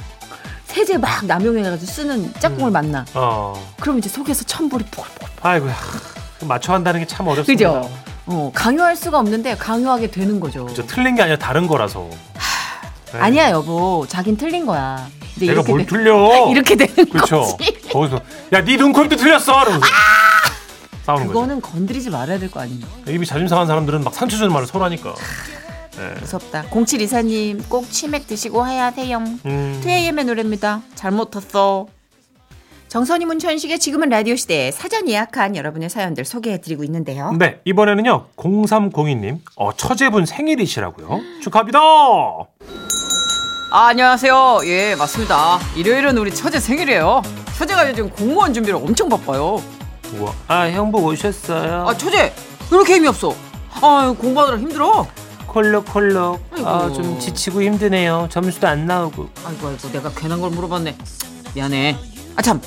세제 0.66 0.96
막 0.98 1.24
남용해가지고 1.26 1.90
쓰는 1.92 2.32
짝꿍을 2.40 2.70
음. 2.70 2.72
만나. 2.72 3.04
어. 3.14 3.54
그럼 3.80 3.98
이제 3.98 4.08
속에서 4.08 4.44
천불이 4.44 4.84
폴폴. 4.86 5.28
아이고 5.42 5.68
맞춰 6.46 6.72
한다는 6.72 7.00
게 7.00 7.06
참 7.06 7.26
어렵습니다. 7.28 7.80
그죠? 7.82 7.90
어, 8.26 8.50
강요할 8.54 8.96
수가 8.96 9.18
없는데 9.18 9.56
강요하게 9.56 10.10
되는 10.10 10.40
거죠. 10.40 10.68
저 10.74 10.84
틀린 10.86 11.14
게 11.14 11.22
아니라 11.22 11.38
다른 11.38 11.66
거라서. 11.66 12.08
네. 13.12 13.18
아니야 13.20 13.50
여보, 13.50 14.06
자긴 14.08 14.36
틀린 14.36 14.66
거야. 14.66 15.06
이제 15.36 15.46
내가 15.46 15.62
뭘 15.62 15.80
돼- 15.80 15.86
틀려? 15.86 16.48
이렇게 16.50 16.74
되는 16.76 16.94
그렇죠. 17.10 17.40
거지. 17.42 17.88
거기서 17.92 18.20
야네 18.52 18.76
눈코입도 18.76 19.16
틀렸어. 19.16 19.62
이러면서 19.62 19.86
싸우는 21.04 21.26
거죠. 21.26 21.32
그거는 21.34 21.60
건드리지 21.60 22.10
말아야 22.10 22.38
될 22.38 22.50
거 22.50 22.60
아니에요. 22.60 22.86
입이 23.08 23.26
자존심 23.26 23.48
상한 23.48 23.66
사람들은 23.66 24.02
막 24.04 24.14
상처 24.14 24.36
주는 24.36 24.52
말을 24.52 24.66
서로 24.66 24.84
하니까. 24.86 25.14
네. 25.96 26.14
무섭다. 26.20 26.64
0724님 26.70 27.68
꼭 27.68 27.88
치맥 27.90 28.26
드시고 28.26 28.66
해야 28.66 28.90
돼요. 28.90 29.22
음. 29.46 29.80
2AM의 29.84 30.24
노래입니다. 30.24 30.80
잘못 30.96 31.30
탔어. 31.30 31.86
정선이 32.94 33.24
문천식의 33.24 33.80
지금은 33.80 34.08
라디오 34.08 34.36
시대에 34.36 34.70
사전 34.70 35.08
예약한 35.08 35.56
여러분의 35.56 35.90
사연들 35.90 36.24
소개해드리고 36.24 36.84
있는데요. 36.84 37.32
네 37.32 37.58
이번에는요 37.64 38.26
0302님 38.36 39.40
어, 39.56 39.72
처제분 39.76 40.26
생일이시라고요. 40.26 41.20
축하합니다. 41.42 41.80
아, 43.72 43.86
안녕하세요. 43.88 44.60
예, 44.66 44.94
맞습니다. 44.94 45.58
일요일은 45.74 46.16
우리 46.18 46.32
처제 46.32 46.60
생일이에요. 46.60 47.22
처제가 47.58 47.90
요즘 47.90 48.08
공무원 48.10 48.54
준비를 48.54 48.76
엄청 48.78 49.08
바빠요. 49.08 49.60
우와. 50.14 50.32
아 50.46 50.70
형부 50.70 50.98
오셨어요. 51.04 51.88
아, 51.88 51.96
처제, 51.96 52.16
왜 52.70 52.76
이렇게 52.76 52.94
힘이 52.94 53.08
없어? 53.08 53.34
아, 53.82 54.14
공부하느라 54.16 54.56
힘들어. 54.56 55.04
콜록콜록. 55.48 56.40
아, 56.64 56.92
좀 56.94 57.18
지치고 57.18 57.60
힘드네요. 57.60 58.28
점수도 58.30 58.68
안 58.68 58.86
나오고. 58.86 59.30
아이고 59.44 59.66
아이고 59.66 59.90
내가 59.90 60.10
괜한 60.12 60.40
걸 60.40 60.50
물어봤네. 60.50 60.96
미안해. 61.56 61.96
아 62.36 62.42
참. 62.42 62.60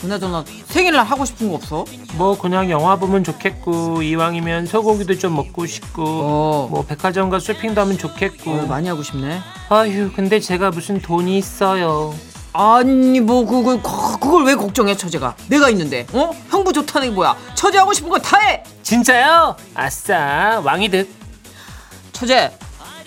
그나저나 0.00 0.44
생일날 0.66 1.04
하고 1.04 1.24
싶은 1.24 1.48
거 1.48 1.54
없어? 1.56 1.84
뭐 2.14 2.36
그냥 2.38 2.70
영화 2.70 2.96
보면 2.96 3.24
좋겠고 3.24 4.02
이왕이면 4.02 4.66
소고기도 4.66 5.18
좀 5.18 5.36
먹고 5.36 5.66
싶고 5.66 6.02
어. 6.04 6.68
뭐 6.70 6.84
백화점 6.84 7.30
가 7.30 7.38
쇼핑도 7.38 7.80
하면 7.80 7.98
좋겠고. 7.98 8.50
어, 8.50 8.66
많이 8.66 8.88
하고 8.88 9.02
싶네. 9.02 9.40
아휴 9.68 10.12
근데 10.12 10.40
제가 10.40 10.70
무슨 10.70 11.00
돈이 11.00 11.38
있어요. 11.38 12.14
아니 12.52 13.20
뭐 13.20 13.44
그걸 13.44 13.82
그걸 13.82 14.44
왜 14.44 14.54
걱정해 14.54 14.96
처제가? 14.96 15.36
내가 15.48 15.70
있는데. 15.70 16.06
어? 16.12 16.30
형부 16.50 16.72
좋다는 16.72 17.08
게 17.08 17.14
뭐야? 17.14 17.36
처제 17.54 17.78
하고 17.78 17.92
싶은 17.92 18.08
거 18.10 18.18
다 18.18 18.38
해. 18.38 18.62
진짜요? 18.82 19.56
아싸 19.74 20.60
왕이 20.64 20.88
득. 20.90 21.08
처제 22.12 22.52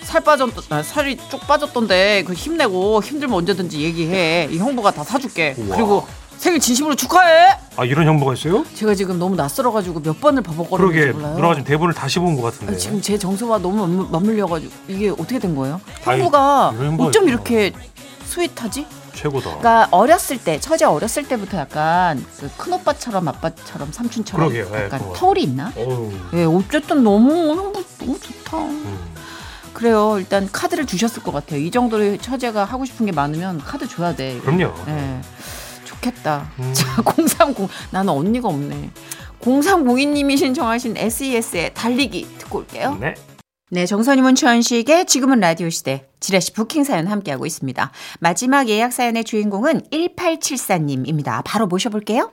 살 0.02 0.22
빠졌 0.22 0.50
아, 0.72 0.82
살이 0.82 1.16
쭉 1.30 1.40
빠졌던데 1.46 2.24
그 2.26 2.32
힘내고 2.32 3.02
힘들면 3.02 3.36
언제든지 3.36 3.80
얘기해. 3.82 4.48
이 4.50 4.58
형부가 4.58 4.90
다 4.90 5.04
사줄게. 5.04 5.54
우와. 5.58 5.76
그리고 5.76 6.06
생일 6.38 6.60
진심으로 6.60 6.94
축하해. 6.94 7.58
아 7.76 7.84
이런 7.84 8.06
형부가 8.06 8.32
있어요? 8.34 8.64
제가 8.74 8.94
지금 8.94 9.18
너무 9.18 9.34
낯설어가지고 9.36 10.00
몇 10.02 10.20
번을 10.20 10.42
버벅거리는지 10.42 10.94
그러게 11.00 11.12
몰라요. 11.12 11.34
누나가 11.34 11.54
지금 11.54 11.66
대본을 11.66 11.94
다시 11.94 12.18
본 12.20 12.36
것 12.36 12.42
같은데. 12.42 12.68
아니, 12.72 12.78
지금 12.78 13.00
제 13.02 13.18
정서와 13.18 13.58
너무 13.58 13.86
맞물- 13.86 14.10
맞물려가지고 14.10 14.72
이게 14.88 15.10
어떻게 15.10 15.38
된 15.40 15.54
거예요? 15.56 15.80
아니, 16.04 16.20
형부가 16.22 16.70
이런 16.74 16.86
형부가 16.88 17.08
어쩜 17.08 17.24
있구나. 17.28 17.34
이렇게 17.34 17.72
스윗하지? 18.24 18.86
최고다. 19.14 19.58
그러니까 19.58 19.88
어렸을 19.90 20.38
때 20.38 20.60
처제 20.60 20.84
어렸을 20.84 21.26
때부터 21.26 21.58
약간 21.58 22.24
그큰 22.38 22.72
오빠처럼 22.74 23.26
아빠처럼 23.26 23.90
삼촌처럼 23.90 24.48
그러게요. 24.48 24.76
예, 24.78 24.84
약간 24.84 25.00
것 25.00 25.12
터울이 25.14 25.42
있나? 25.42 25.72
어우. 25.76 26.12
예, 26.34 26.44
어쨌든 26.44 27.02
너무 27.02 27.48
형부 27.56 27.84
너무 27.98 28.20
좋다. 28.20 28.58
음. 28.58 28.98
그래요. 29.72 30.18
일단 30.18 30.48
카드를 30.52 30.86
주셨을 30.86 31.22
것 31.24 31.32
같아요. 31.32 31.58
이 31.60 31.70
정도로 31.72 32.16
처제가 32.18 32.64
하고 32.64 32.84
싶은 32.84 33.06
게 33.06 33.12
많으면 33.12 33.58
카드 33.58 33.88
줘야 33.88 34.14
돼. 34.14 34.38
그럼요. 34.40 34.72
예. 34.88 35.20
좋겠다. 35.98 36.50
음. 36.58 36.72
자, 36.72 36.86
030 37.02 37.68
나는 37.90 38.12
언니가 38.12 38.48
없네. 38.48 38.90
0302님이 39.40 40.36
신청하신 40.36 40.96
SES의 40.96 41.74
달리기 41.74 42.26
듣고 42.38 42.58
올게요. 42.58 42.96
네. 43.00 43.14
네, 43.70 43.84
정선이문 43.84 44.34
추원식의 44.34 45.06
지금은 45.06 45.40
라디오 45.40 45.68
시대 45.68 46.08
지라시 46.20 46.54
부킹 46.54 46.84
사연 46.84 47.06
함께하고 47.06 47.44
있습니다. 47.44 47.90
마지막 48.18 48.68
예약 48.68 48.92
사연의 48.92 49.24
주인공은 49.24 49.82
1874님입니다. 49.92 51.42
바로 51.44 51.66
모셔볼게요. 51.66 52.32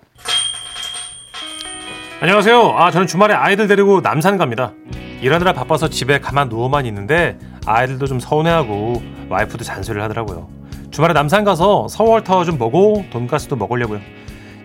안녕하세요. 2.22 2.76
아 2.78 2.90
저는 2.90 3.06
주말에 3.06 3.34
아이들 3.34 3.68
데리고 3.68 4.00
남산 4.00 4.38
갑니다. 4.38 4.72
일하느라 5.22 5.52
바빠서 5.52 5.90
집에 5.90 6.20
가만 6.20 6.48
누워만 6.48 6.86
있는데 6.86 7.38
아이들도 7.66 8.08
좀 8.08 8.20
서운해하고 8.22 9.04
와이프도 9.30 9.66
잔소리를 9.66 10.02
하더라고요. 10.04 10.65
주말에 10.96 11.14
남산 11.14 11.44
가서 11.44 11.90
서월타워 11.90 12.46
좀 12.46 12.58
보고 12.58 13.04
돈가스도 13.12 13.58
먹으려고요. 13.58 14.00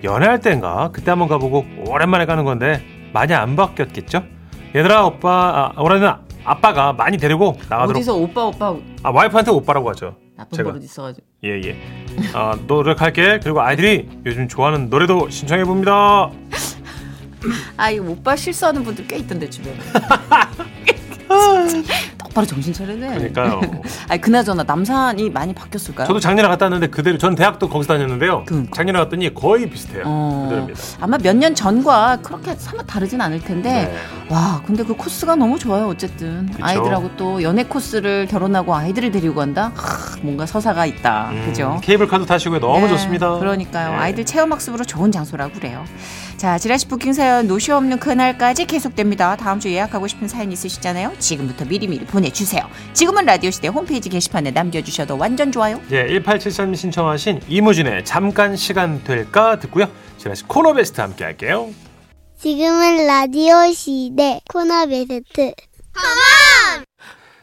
연애할 0.04 0.38
때인가 0.40 0.90
그때 0.92 1.10
한번 1.10 1.26
가보고 1.26 1.66
오랜만에 1.88 2.24
가는 2.24 2.44
건데 2.44 2.84
많이 3.12 3.34
안 3.34 3.56
바뀌었겠죠? 3.56 4.22
얘들아 4.76 5.06
오빠 5.06 5.72
아, 5.76 5.80
올해는 5.82 6.08
아빠가 6.44 6.92
많이 6.92 7.18
데리고 7.18 7.56
나가도록 7.68 7.96
어디서 7.96 8.14
오빠 8.14 8.44
오빠 8.44 8.76
아 9.02 9.10
와이프한테 9.10 9.50
오빠라고 9.50 9.90
하죠. 9.90 10.14
나쁜 10.36 10.56
제가. 10.56 10.70
버릇 10.70 10.84
있어가지고. 10.84 11.26
예예. 11.42 11.76
아 12.32 12.56
노력할게. 12.64 13.40
그리고 13.42 13.60
아이들이 13.60 14.08
요즘 14.24 14.46
좋아하는 14.46 14.88
노래도 14.88 15.28
신청해 15.28 15.64
봅니다. 15.64 16.30
아, 17.76 17.90
이 17.90 17.98
오빠 17.98 18.36
실수하는 18.36 18.84
분들 18.84 19.08
꽤 19.08 19.16
있던데 19.16 19.50
주변에. 19.50 19.78
똑바로 22.30 22.46
정신 22.46 22.72
차리네. 22.72 23.08
그러니까요. 23.32 23.60
아니 24.08 24.20
그나저나 24.20 24.62
남산이 24.62 25.30
많이 25.30 25.52
바뀌었을까요? 25.52 26.06
저도 26.06 26.20
작년에 26.20 26.48
갔다 26.48 26.66
왔는데 26.66 26.86
그대로 26.88 27.18
전 27.18 27.34
대학도 27.34 27.68
거기서 27.68 27.94
다녔는데요. 27.94 28.44
그러니까. 28.46 28.70
작년에 28.76 28.98
갔더니 29.00 29.34
거의 29.34 29.68
비슷해요. 29.68 30.04
어, 30.06 30.42
그대로입니다. 30.48 30.80
아마 31.00 31.18
몇 31.18 31.40
년 31.40 31.54
전과 31.54 32.18
그렇게 32.22 32.54
사뭇 32.54 32.84
다르진 32.86 33.18
않을 33.22 33.40
텐데 33.40 33.70
네. 33.90 33.96
와 34.28 34.60
근데 34.66 34.84
그 34.84 34.94
코스가 34.94 35.36
너무 35.36 35.58
좋아요 35.58 35.86
어쨌든 35.88 36.46
그쵸. 36.50 36.58
아이들하고 36.62 37.16
또 37.16 37.42
연애 37.42 37.62
코스를 37.64 38.26
결혼하고 38.26 38.74
아이들을 38.74 39.10
데리고 39.10 39.36
간다 39.36 39.72
하, 39.74 40.16
뭔가 40.20 40.44
서사가 40.44 40.84
있다 40.84 41.30
음, 41.30 41.46
그죠 41.46 41.78
케이블카도 41.82 42.26
타시고요. 42.26 42.60
너무 42.60 42.82
네, 42.82 42.88
좋습니다. 42.88 43.38
그러니까요 43.38 43.92
네. 43.92 43.96
아이들 43.96 44.26
체험 44.26 44.52
학습으로 44.52 44.84
좋은 44.84 45.10
장소라고 45.10 45.54
그래요 45.54 45.82
자 46.40 46.56
지라시 46.56 46.88
부킹 46.88 47.12
사연 47.12 47.46
노쇼 47.48 47.76
없는 47.76 48.00
그날까지 48.00 48.64
계속됩니다. 48.64 49.36
다음 49.36 49.60
주 49.60 49.70
예약하고 49.70 50.06
싶은 50.06 50.26
사연 50.26 50.50
있으시잖아요? 50.50 51.12
지금부터 51.18 51.66
미리미리 51.66 52.06
보내주세요. 52.06 52.62
지금은 52.94 53.26
라디오 53.26 53.50
시대 53.50 53.68
홈페이지 53.68 54.08
게시판에 54.08 54.50
남겨주셔도 54.50 55.18
완전 55.18 55.52
좋아요. 55.52 55.78
예, 55.90 56.06
1873님 56.06 56.76
신청하신 56.76 57.42
이무진의 57.46 58.06
잠깐 58.06 58.56
시간 58.56 59.04
될까 59.04 59.58
듣고요. 59.58 59.86
지라시 60.16 60.44
코너 60.44 60.72
베스트 60.72 61.02
함께 61.02 61.24
할게요. 61.24 61.68
지금은 62.38 63.06
라디오 63.06 63.70
시대 63.74 64.40
코너 64.50 64.86
베스트 64.86 65.52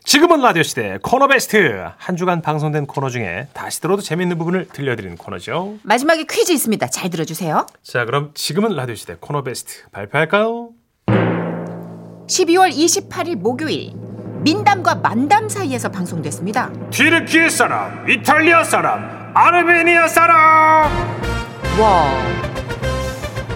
지금은 0.07 0.39
라디오 0.39 0.63
시대 0.63 0.97
코너 1.03 1.27
베스트 1.27 1.85
한 1.97 2.15
주간 2.15 2.41
방송된 2.41 2.85
코너 2.87 3.09
중에 3.09 3.49
다시 3.51 3.81
들어도 3.81 4.01
재밌는 4.01 4.37
부분을 4.37 4.69
들려드리는 4.69 5.17
코너죠. 5.17 5.79
마지막에 5.83 6.23
퀴즈 6.23 6.53
있습니다 6.53 6.87
잘 6.87 7.09
들어주세요 7.09 7.67
자, 7.83 8.05
그럼 8.05 8.31
지금은 8.33 8.73
라디오 8.77 8.95
시대 8.95 9.17
코너 9.19 9.43
베스트 9.43 9.83
발표할까요? 9.91 10.69
12월 11.07 12.71
28일 12.71 13.35
목요일 13.35 13.91
민담과 14.45 14.95
만담 14.95 15.49
사이에서 15.49 15.89
방송됐습니다. 15.89 16.71
튀르키예 16.89 17.49
사람, 17.49 18.09
이탈리아 18.09 18.63
사람, 18.63 19.33
아르메니아 19.35 20.07
사람. 20.07 20.89
와 21.81 22.46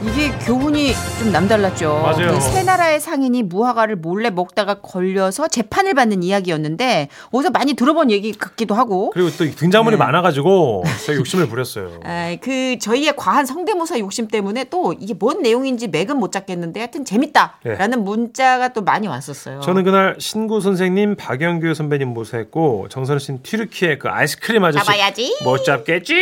이게 0.04 0.32
교훈이 0.46 0.94
좀 1.20 1.32
남달랐죠. 1.32 2.02
맞아요. 2.04 2.32
그세 2.34 2.64
나라의 2.64 3.00
상인이 3.00 3.44
무화과를 3.44 3.98
몰래 3.98 4.32
먹다가 4.32 4.76
걸려서 4.82 5.48
재판을 5.48 5.94
받는 5.94 6.24
이야기였는데 6.24 7.10
어디서 7.32 7.52
많이 7.52 7.74
들어본 7.74 8.10
얘기 8.10 8.32
같기도 8.32 8.74
하고. 8.74 9.12
그리고 9.12 9.30
또 9.30 9.46
등장물이 9.46 9.98
네. 9.98 10.04
많아가지고 10.04 10.84
제가 11.06 11.18
욕심을 11.20 11.48
부렸어요. 11.48 12.00
아, 12.04 12.36
그 12.42 12.80
저희의 12.80 13.16
과한 13.16 13.46
성대모사 13.46 14.00
욕심 14.00 14.28
때문에 14.28 14.66
또 14.66 14.94
이게 15.00 15.14
뭔 15.14 15.44
내용인지 15.44 15.88
맥은 15.90 16.18
못 16.18 16.32
잡겠는데 16.32 16.80
하여튼 16.80 17.06
재밌다라는 17.06 18.04
문자가 18.04 18.70
또 18.70 18.82
많이 18.82 19.08
왔었어요. 19.08 19.60
네. 19.60 19.66
저는 19.66 19.84
그날 19.84 20.16
신구 20.18 20.62
선생님, 20.62 21.16
박영규 21.16 21.76
선배님 21.76 22.10
모사했고 22.10 22.88
정선우 22.90 23.20
씨는 23.20 23.44
튀르키예 23.44 24.00
그 24.00 24.10
아이스크림 24.10 24.64
아저씨 24.64 24.84
잡아야지. 24.84 25.38
못 25.44 25.64
잡겠지 25.64 26.16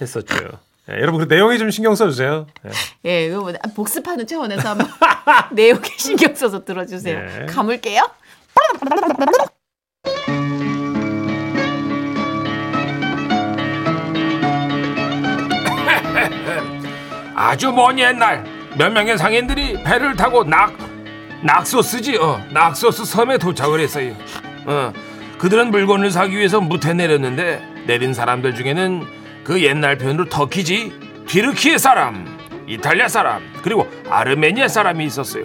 했었죠. 0.00 0.65
예, 0.88 1.00
여러분 1.00 1.20
그 1.26 1.32
내용에 1.32 1.58
좀 1.58 1.70
신경 1.70 1.94
써주세요. 1.96 2.46
예. 2.64 2.70
예, 3.10 3.26
이거 3.26 3.40
뭐 3.40 3.52
복습하는 3.74 4.26
차원에서 4.26 4.70
한번 4.70 4.86
내용에 5.52 5.82
신경 5.96 6.34
써서 6.34 6.64
들어주세요. 6.64 7.18
네. 7.18 7.46
감을게요. 7.46 8.08
아주 17.34 17.72
먼 17.72 17.98
옛날 17.98 18.44
몇 18.78 18.90
명의 18.92 19.18
상인들이 19.18 19.82
배를 19.82 20.16
타고 20.16 20.44
낙 20.44 20.72
낙소스지 21.42 22.16
어 22.18 22.40
낙소스 22.52 23.04
섬에 23.04 23.38
도착을 23.38 23.80
했어요. 23.80 24.14
어 24.64 24.92
그들은 25.38 25.70
물건을 25.70 26.10
사기 26.10 26.36
위해서 26.36 26.60
무태 26.60 26.94
내렸는데 26.94 27.60
내린 27.86 28.14
사람들 28.14 28.54
중에는 28.54 29.25
그 29.46 29.62
옛날 29.62 29.96
표현으로 29.96 30.28
터키지 30.28 30.92
튀르키예 31.28 31.78
사람, 31.78 32.26
이탈리아 32.66 33.06
사람 33.06 33.44
그리고 33.62 33.86
아르메니아 34.10 34.66
사람이 34.66 35.04
있었어요. 35.04 35.44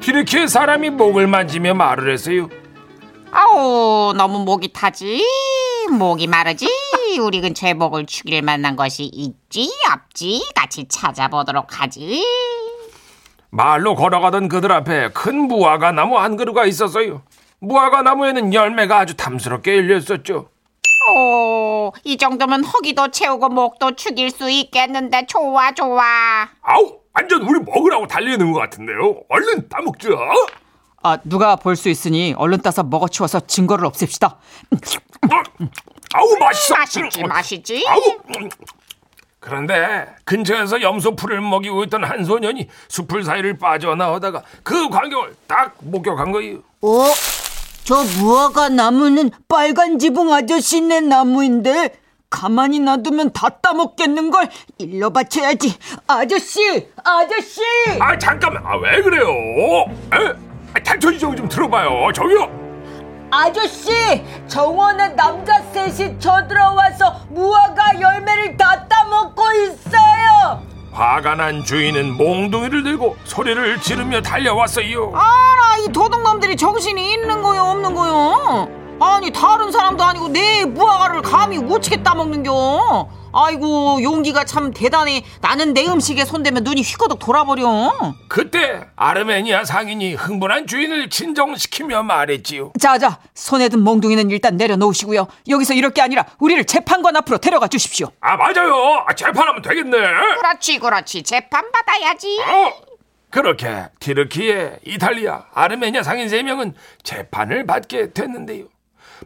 튀르키예 0.00 0.46
사람이 0.46 0.90
목을 0.90 1.26
만지며 1.26 1.74
말을 1.74 2.12
했어요. 2.12 2.48
아우 3.32 4.14
너무 4.16 4.44
목이 4.44 4.72
타지 4.72 5.26
목이 5.90 6.28
마르지 6.28 6.68
우리 7.20 7.40
근처에 7.40 7.74
목을 7.74 8.06
죽일 8.06 8.42
만한 8.42 8.76
것이 8.76 9.10
있지 9.12 9.72
없지 9.92 10.52
같이 10.54 10.86
찾아보도록 10.86 11.80
하지 11.80 12.24
말로 13.50 13.96
걸어가던 13.96 14.48
그들 14.50 14.70
앞에 14.70 15.10
큰 15.14 15.48
무화과 15.48 15.90
나무 15.90 16.16
한 16.16 16.36
그루가 16.36 16.64
있었어요. 16.64 17.22
무화과 17.58 18.02
나무에는 18.02 18.54
열매가 18.54 19.00
아주 19.00 19.16
탐스럽게 19.16 19.78
열렸었죠. 19.78 20.51
오 21.10 21.92
이 22.04 22.16
정도면 22.16 22.64
허기도 22.64 23.10
채우고 23.10 23.48
목도 23.48 23.96
죽일 23.96 24.30
수 24.30 24.48
있겠는데 24.50 25.26
좋아 25.26 25.72
좋아 25.72 26.48
아우 26.62 26.98
완전 27.12 27.42
우리 27.42 27.60
먹으라고 27.60 28.06
달리는 28.06 28.52
것 28.52 28.58
같은데요. 28.60 29.20
얼른 29.28 29.68
따먹자. 29.68 30.08
아, 31.02 31.18
누가 31.24 31.56
볼 31.56 31.76
수 31.76 31.88
있으니 31.90 32.32
얼른 32.38 32.62
따서 32.62 32.82
먹어치워서 32.82 33.40
증거를 33.40 33.84
없앱시다. 33.86 34.28
어, 34.28 35.42
아우 36.14 36.36
맛있어. 36.38 36.74
맛있지 36.76 37.24
맛있지 37.24 37.84
아우. 37.86 38.00
그런데 39.40 40.06
근처에서 40.24 40.80
염소 40.82 41.16
풀을 41.16 41.40
먹이고 41.40 41.82
있던 41.84 42.04
한 42.04 42.24
소년이 42.24 42.68
숲풀 42.88 43.24
사이를 43.24 43.58
빠져나오다가 43.58 44.42
그 44.62 44.88
광경을 44.88 45.34
딱 45.48 45.74
목격한 45.80 46.30
거예요. 46.32 46.58
오 46.80 47.02
저 47.84 48.02
무화과 48.20 48.68
나무는 48.70 49.30
빨간 49.48 49.98
지붕 49.98 50.32
아저씨네 50.32 51.00
나무인데 51.00 51.98
가만히 52.30 52.78
놔두면 52.80 53.32
다 53.32 53.48
따먹겠는걸 53.50 54.48
일러 54.78 55.10
바쳐야지. 55.10 55.76
아저씨! 56.06 56.88
아저씨! 57.04 57.60
아 58.00 58.16
잠깐만. 58.16 58.64
아 58.66 58.76
왜 58.78 59.02
그래요? 59.02 59.26
에? 59.28 60.34
아, 60.74 60.82
탈천지 60.82 61.18
좀 61.18 61.46
들어봐요. 61.48 62.10
저기요. 62.14 62.48
아저씨! 63.30 63.90
정원에 64.46 65.08
남자 65.10 65.60
셋이 65.72 66.18
쳐들어와서 66.18 67.26
무화과 67.30 68.00
열매를 68.00 68.56
다 68.56 68.86
따먹고 68.88 69.42
있어요 69.52 70.62
화가 70.92 71.34
난 71.36 71.64
주인은 71.64 72.16
몽둥이를 72.16 72.82
들고 72.82 73.16
소리를 73.24 73.80
지르며 73.80 74.20
달려왔어요. 74.20 75.12
아라 75.14 75.78
이 75.78 75.90
도둑놈들이 75.90 76.56
정신이 76.56 77.14
있는 77.14 77.40
거요 77.42 77.62
없는 77.62 77.94
거요? 77.94 78.68
아니 79.00 79.32
다른 79.32 79.72
사람도 79.72 80.04
아니고 80.04 80.28
내 80.28 80.64
무화과를 80.66 81.22
감히 81.22 81.58
오치게 81.58 82.02
따먹는겨 82.02 83.08
아이고 83.32 84.02
용기가 84.02 84.44
참 84.44 84.72
대단해. 84.72 85.24
나는 85.40 85.72
내 85.74 85.86
음식에 85.86 86.24
손대면 86.24 86.64
눈이 86.64 86.82
휘거덕 86.82 87.18
돌아버려. 87.18 87.92
그때 88.28 88.86
아르메니아 88.96 89.64
상인이 89.64 90.14
흥분한 90.14 90.66
주인을 90.66 91.10
진정시키며 91.10 92.02
말했지요. 92.02 92.72
자자 92.80 93.18
손에 93.34 93.68
든 93.68 93.80
몽둥이는 93.80 94.30
일단 94.30 94.56
내려놓으시고요. 94.56 95.26
여기서 95.48 95.74
이럴 95.74 95.90
게 95.90 96.02
아니라 96.02 96.24
우리를 96.38 96.64
재판관 96.64 97.16
앞으로 97.16 97.38
데려가 97.38 97.68
주십시오. 97.68 98.08
아 98.20 98.36
맞아요. 98.36 99.04
아, 99.06 99.14
재판하면 99.14 99.62
되겠네. 99.62 99.96
그렇지 100.40 100.78
그렇지. 100.78 101.22
재판 101.22 101.64
받아야지. 101.72 102.40
어? 102.40 102.72
그렇게 103.30 103.86
티르키예, 103.98 104.80
이탈리아, 104.84 105.44
아르메니아 105.54 106.02
상인 106.02 106.28
세명은 106.28 106.74
재판을 107.02 107.64
받게 107.66 108.12
됐는데요. 108.12 108.66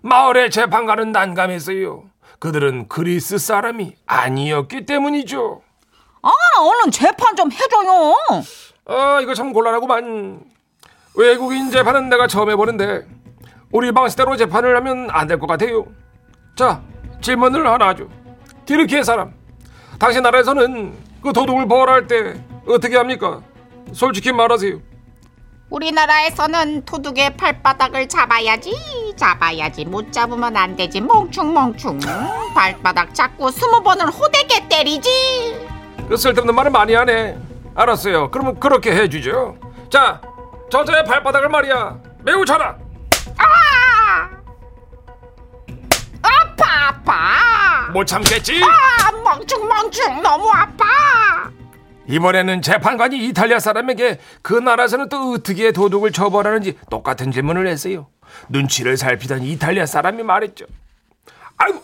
마을의 0.03 0.51
재판관은 0.53 1.11
난감했어요. 1.11 2.05
그들은 2.39 2.89
그리스 2.89 3.39
사람이 3.39 3.95
아니었기 4.07 4.87
때문이죠. 4.87 5.63
아 6.23 6.31
얼른 6.61 6.91
재판 6.91 7.37
좀 7.37 7.51
해줘요 7.53 8.15
아, 8.89 9.21
이거 9.21 9.35
참 9.35 9.53
곤란하구만. 9.53 10.41
외국인 11.15 11.71
재판은 11.71 12.09
내가 12.09 12.27
처음 12.27 12.51
해보는데 12.51 13.07
우리 13.73 13.91
방식대로 13.93 14.37
재판을 14.37 14.77
하면 14.77 15.09
안 15.11 15.27
될 15.27 15.39
것 15.39 15.47
같아요. 15.47 15.87
자, 16.57 16.83
질문을 17.21 17.67
하나 17.67 17.89
하죠. 17.89 18.09
티르키예 18.67 19.03
사람, 19.03 19.33
당신 19.99 20.23
나라에서는 20.23 20.95
그 21.23 21.33
도둑을 21.33 21.67
벌할 21.67 22.07
때 22.07 22.41
어떻게 22.67 22.97
합니까? 22.97 23.41
솔직히 23.93 24.33
말하세요. 24.33 24.79
우리나라에서는 25.71 26.85
도둑의 26.85 27.37
발바닥을 27.37 28.09
잡아야지 28.09 28.75
잡아야지 29.17 29.85
못 29.85 30.13
잡으면 30.13 30.57
안 30.57 30.77
되지 30.77 31.01
멍충멍충 31.01 31.99
발바닥 32.55 33.15
잡고 33.15 33.51
스무 33.51 33.83
번을 33.83 34.07
호되게 34.11 34.69
때리지 34.69 35.67
그 36.09 36.17
쓸데없는 36.17 36.55
말을 36.55 36.71
많이 36.71 36.95
하네. 36.95 37.37
알았어요. 37.75 38.31
그러면 38.31 38.61
그렇게 38.61 38.93
해주죠. 38.93 39.57
자, 39.91 40.21
저자의 40.71 41.05
발바닥을 41.05 41.49
말이야. 41.49 41.99
매우 42.23 42.45
쳐라. 42.45 42.77
아파 46.23 46.89
아파 46.89 47.91
못 47.93 48.05
참겠지? 48.07 48.63
아 48.63 49.11
멍충멍충 49.13 50.23
너무 50.23 50.49
아파 50.51 50.85
이번에는 52.09 52.63
재판관이 52.63 53.27
이탈리아 53.27 53.59
사람에게 53.59 54.19
그 54.43 54.55
나라에서는 54.55 55.09
또 55.09 55.33
어떻게 55.33 55.73
도둑을 55.73 56.13
처벌하는지 56.13 56.79
똑같은 56.91 57.33
질문을 57.33 57.67
했어요. 57.67 58.07
눈치를 58.49 58.97
살피던 58.97 59.43
이탈리아 59.43 59.87
사람이 59.87 60.23
말했죠. 60.23 60.67
아이고, 61.59 61.81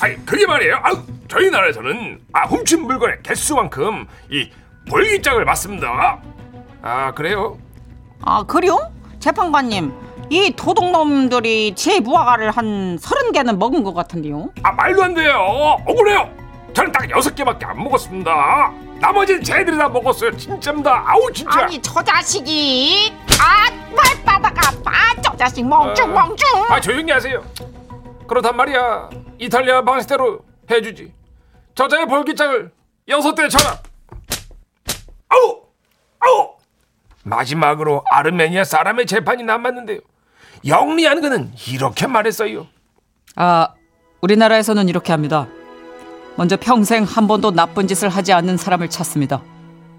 아이 0.00 0.16
그게 0.24 0.46
말이에요. 0.46 0.78
아유, 0.82 0.96
저희 1.28 1.50
나라에서는 1.50 2.20
아 2.32 2.42
훔친 2.46 2.82
물건의 2.82 3.18
개수만큼 3.22 4.06
이 4.30 4.50
벌기장을 4.88 5.44
맞습니다. 5.44 6.20
아 6.82 7.12
그래요? 7.12 7.58
아 8.22 8.42
그래요? 8.44 8.92
재판관님 9.18 9.92
이 10.30 10.52
도둑놈들이 10.54 11.74
제 11.74 12.00
무화과를 12.00 12.50
한 12.50 12.96
서른 13.00 13.32
개는 13.32 13.58
먹은 13.58 13.82
것 13.84 13.94
같은데요 13.94 14.50
아 14.62 14.72
말도 14.72 15.02
안 15.02 15.14
돼요. 15.14 15.32
억울해요. 15.86 16.30
저는 16.74 16.92
딱 16.92 17.08
여섯 17.10 17.34
개밖에 17.34 17.64
안 17.66 17.82
먹었습니다. 17.82 18.72
나머지는 19.00 19.42
쟤들이 19.42 19.76
다 19.76 19.88
먹었어요. 19.88 20.36
진짜입니다. 20.36 21.04
아우 21.06 21.30
진짜. 21.32 21.60
아니 21.60 21.80
저 21.82 22.02
자식이 22.02 23.12
아 23.40 23.70
발바닥 23.94 24.68
아파 24.68 24.92
저 25.22 25.36
자식 25.36 25.66
멍충멍충 25.66 26.64
아 26.70 26.80
조용히 26.80 27.10
하세요. 27.12 27.44
그렇단 28.26 28.56
말이야. 28.56 29.10
이탈리아 29.38 29.82
방식대로 29.82 30.40
해주지. 30.70 31.12
저자의 31.74 32.06
볼기장을 32.06 32.72
여섯 33.08 33.34
대 33.34 33.48
쳐라. 33.48 33.78
아우 35.28 35.62
아우. 36.20 36.54
마지막으로 37.24 38.04
아르메니아 38.10 38.64
사람의 38.64 39.06
재판이 39.06 39.42
남았는데요. 39.42 40.00
영리한 40.66 41.20
그는 41.20 41.52
이렇게 41.68 42.06
말했어요. 42.06 42.66
아, 43.36 43.68
우리나라에서는 44.20 44.88
이렇게 44.88 45.12
합니다. 45.12 45.48
먼저 46.36 46.56
평생 46.56 47.04
한 47.04 47.26
번도 47.26 47.52
나쁜 47.52 47.86
짓을 47.86 48.08
하지 48.08 48.32
않는 48.32 48.56
사람을 48.56 48.90
찾습니다. 48.90 49.42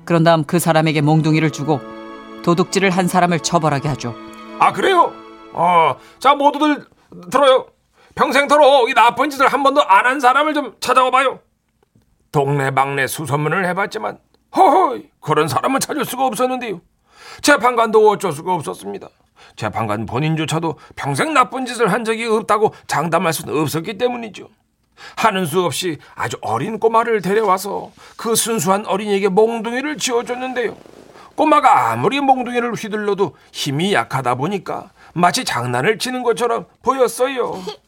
그런 0.03 0.23
다음 0.23 0.43
그 0.43 0.59
사람에게 0.59 1.01
몽둥이를 1.01 1.51
주고 1.51 1.79
도둑질을 2.43 2.89
한 2.89 3.07
사람을 3.07 3.39
처벌하게 3.39 3.87
하죠. 3.89 4.15
아 4.59 4.71
그래요? 4.73 5.13
어, 5.53 5.95
자 6.19 6.35
모두들 6.35 6.85
들어요. 7.31 7.67
평생토록 8.15 8.89
이 8.89 8.93
나쁜 8.93 9.29
짓을 9.29 9.47
한 9.47 9.63
번도 9.63 9.81
안 9.83 10.05
한 10.05 10.19
사람을 10.19 10.53
좀 10.53 10.75
찾아와 10.79 11.09
봐요. 11.11 11.39
동네방네 12.31 13.07
수소문을 13.07 13.65
해봤지만 13.67 14.19
허허이 14.55 15.09
그런 15.21 15.47
사람은 15.47 15.79
찾을 15.79 16.05
수가 16.05 16.25
없었는데요. 16.27 16.81
재판관도 17.41 18.09
어쩔 18.09 18.31
수가 18.31 18.53
없었습니다. 18.53 19.07
재판관 19.55 20.05
본인조차도 20.05 20.77
평생 20.95 21.33
나쁜 21.33 21.65
짓을 21.65 21.91
한 21.91 22.03
적이 22.03 22.25
없다고 22.27 22.73
장담할 22.87 23.33
수는 23.33 23.57
없었기 23.59 23.97
때문이죠. 23.97 24.49
하는 25.15 25.45
수 25.45 25.63
없이 25.63 25.97
아주 26.15 26.37
어린 26.41 26.79
꼬마를 26.79 27.21
데려와서 27.21 27.91
그 28.17 28.35
순수한 28.35 28.85
어린이에게 28.85 29.29
몽둥이를 29.29 29.97
쥐어줬는데요. 29.97 30.75
꼬마가 31.35 31.91
아무리 31.91 32.21
몽둥이를 32.21 32.73
휘둘러도 32.73 33.35
힘이 33.51 33.93
약하다 33.93 34.35
보니까 34.35 34.89
마치 35.13 35.43
장난을 35.43 35.97
치는 35.99 36.23
것처럼 36.23 36.65
보였어요. 36.81 37.61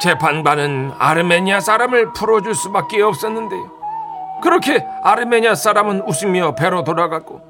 재판관은 0.00 0.92
아르메니아 0.98 1.60
사람을 1.60 2.12
풀어줄 2.12 2.54
수밖에 2.54 3.02
없었는데요. 3.02 3.75
그렇게 4.42 4.84
아르메니아 5.02 5.54
사람은 5.54 6.02
웃으며 6.06 6.54
배로 6.54 6.84
돌아갔고 6.84 7.40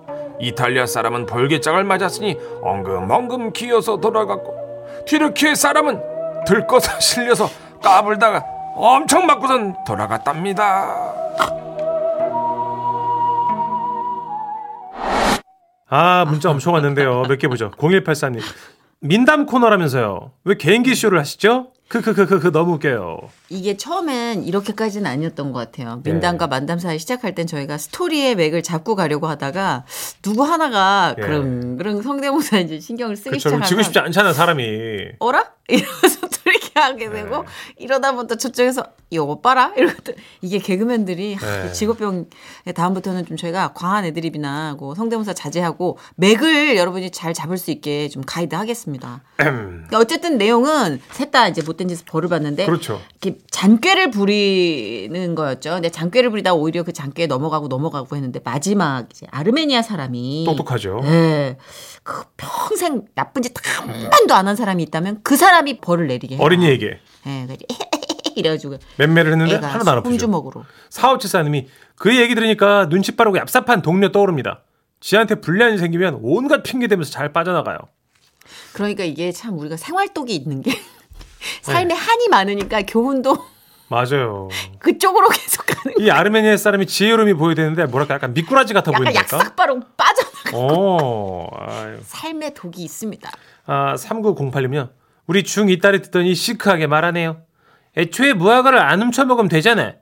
이탈리아 0.41 0.87
사람은 0.87 1.27
벌개장을 1.27 1.83
맞았으니 1.83 2.37
엉금엉금 2.63 3.53
기어서 3.53 3.99
돌아갔고 3.99 5.05
튀르키예 5.07 5.55
사람은 5.55 6.01
들것에 6.47 6.93
실려서 7.01 7.49
까불다가 7.83 8.45
엄청 8.77 9.27
맞고선 9.27 9.77
돌아갔답니다. 9.87 11.15
아 15.89 16.25
문자 16.27 16.51
엄청 16.51 16.75
왔는데요. 16.75 17.23
몇 17.29 17.39
개 17.39 17.49
보죠. 17.49 17.71
0184님 17.73 18.41
민담 19.01 19.47
코너라면서요. 19.47 20.33
왜 20.45 20.57
개인기 20.57 20.95
쇼를 20.95 21.19
하시죠? 21.21 21.69
크크크크크 21.89 22.51
너무 22.51 22.75
웃겨요. 22.75 23.19
이게 23.49 23.77
처음엔 23.77 24.43
이렇게까지는 24.43 25.09
아니었던 25.09 25.53
것 25.53 25.59
같아요. 25.59 26.01
네. 26.03 26.11
민담과 26.11 26.49
만담 26.49 26.81
사이 26.81 26.99
시작할 26.99 27.35
땐 27.35 27.47
저희가 27.47 27.79
스토리의 27.79 28.35
맥을 28.35 28.63
잡고 28.63 28.97
가려고 28.97 29.29
하다가 29.29 29.85
누구 30.21 30.43
하나가 30.43 31.15
예. 31.17 31.23
그런 31.23 31.77
그런 31.77 32.03
성대모사 32.03 32.59
이제 32.59 32.81
신경을 32.81 33.17
쓰기 33.17 33.39
시작하면 33.39 33.67
지고 33.67 33.83
싶지 33.83 33.99
않잖아 34.01 34.33
사람이. 34.33 35.13
어라? 35.21 35.53
이러면서 35.69 36.21
또 36.21 36.46
이렇게 36.57 36.81
하게 36.81 37.09
네. 37.09 37.23
되고 37.23 37.45
이러다 37.77 38.13
보면 38.13 38.27
또 38.27 38.37
저쪽에서 38.37 38.85
이거 39.11 39.41
봐라 39.41 39.73
이러고 39.77 39.95
또 40.05 40.13
이게 40.43 40.59
개그맨들이 40.59 41.37
네. 41.37 41.73
직업병에 41.73 42.25
다음부터는 42.75 43.27
좀 43.27 43.37
저희가 43.37 43.73
과한 43.75 44.05
애드립이나 44.07 44.77
뭐 44.79 44.95
성대모사 44.95 45.33
자제하고 45.35 45.99
맥을 46.17 46.77
여러분이 46.77 47.11
잘 47.11 47.33
잡을 47.35 47.57
수 47.59 47.71
있게 47.71 48.09
좀 48.09 48.23
가이드 48.27 48.55
하겠습니다. 48.55 49.23
그러니까 49.37 49.99
어쨌든 49.99 50.39
내용은 50.39 51.01
셋 51.13 51.31
다 51.31 51.49
이제 51.49 51.61
못된 51.61 51.89
짓을 51.89 52.05
벌을 52.07 52.29
받는데 52.29 52.67
그렇죠. 52.67 53.01
이렇게 53.21 53.39
잔꾀를 53.51 54.11
부리는 54.13 55.35
거였죠. 55.35 55.71
근데 55.71 55.91
잔꾀를 55.91 56.31
부리다 56.31 56.55
오히려 56.55 56.83
그 56.85 56.93
잔꾀에 56.93 57.27
넘어가고 57.27 57.67
넘어가고 57.69 58.15
했는데 58.15 58.41
마지막 58.45 59.07
이제 59.11 59.27
아르메니아 59.33 59.83
사람이 59.83 60.45
똑똑하죠. 60.47 61.01
네. 61.03 61.57
그 62.05 62.23
평생 62.37 63.03
나쁜 63.15 63.43
짓 63.43 63.53
한 63.67 64.11
번도 64.11 64.35
안 64.35 64.47
한 64.47 64.55
사람이 64.55 64.81
있다면 64.85 65.21
그 65.25 65.37
사람이 65.37 65.81
벌을 65.81 66.07
내리게 66.07 66.37
해요. 66.37 66.43
어린이에게. 66.47 67.01
네. 67.25 67.47
이래가지고 68.37 68.77
맴매를 68.99 69.33
했는데 69.33 69.55
하나도 69.57 69.91
안 69.91 69.99
아프죠. 69.99 70.31
사오칠사님이 70.91 71.69
그 71.97 72.17
얘기 72.17 72.35
들으니까 72.35 72.89
눈치 72.89 73.17
빠르고 73.17 73.39
얍삽한 73.39 73.83
동료 73.83 74.13
떠오릅니다. 74.13 74.63
지한테 75.01 75.37
불리한이 75.37 75.79
생기면 75.79 76.19
온갖 76.23 76.63
핑계 76.63 76.87
대면서 76.87 77.11
잘 77.11 77.33
빠져나가요. 77.33 77.79
그러니까 78.75 79.05
이게 79.05 79.33
참 79.33 79.59
우리가 79.59 79.77
생활독이 79.77 80.35
있는 80.35 80.63
게 80.63 80.71
네. 80.73 80.79
삶에 81.63 81.95
한이 81.95 82.29
많으니까 82.29 82.83
교훈도 82.83 83.37
맞아요. 83.89 84.49
그쪽으로 84.81 85.29
계속 85.29 85.65
가는 85.67 85.95
이 85.99 86.11
아르메니아 86.11 86.57
사람이 86.57 86.87
지혜로움이 86.87 87.35
보여야 87.35 87.55
되는데 87.55 87.87
뭐랄까 87.87 88.15
약간 88.15 88.35
미꾸라지 88.35 88.75
같아 88.75 88.91
약간 88.93 89.05
보인달까? 89.05 89.37
약삭바로 89.39 89.81
빠져나가 89.97 90.57
오, 90.57 91.49
아유. 91.57 91.99
삶의 92.03 92.55
독이 92.55 92.83
있습니다. 92.83 93.31
아, 93.67 93.95
3908님요. 93.95 94.91
우리 95.27 95.43
중2 95.43 95.81
딸이 95.81 96.03
듣더니 96.03 96.35
시크하게 96.35 96.87
말하네요. 96.87 97.43
애초에 97.97 98.33
무화과를 98.35 98.79
안 98.79 99.03
훔쳐먹으면 99.03 99.49
되잖아. 99.49 99.95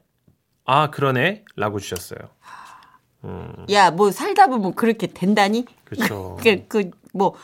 아, 0.65 0.91
그러네. 0.91 1.45
라고 1.57 1.79
주셨어요. 1.79 2.19
야뭐 3.71 4.11
살다 4.11 4.49
보면 4.49 4.75
그렇게 4.75 5.07
된다니? 5.07 5.65
그렇죠. 5.85 6.39
그뭐 6.69 7.35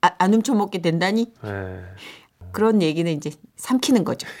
안 0.00 0.34
훔쳐먹게 0.34 0.82
된다니? 0.82 1.32
네. 1.42 1.80
그런 2.52 2.80
얘기는 2.80 3.10
이제 3.12 3.30
삼키는 3.56 4.04
거죠. 4.04 4.26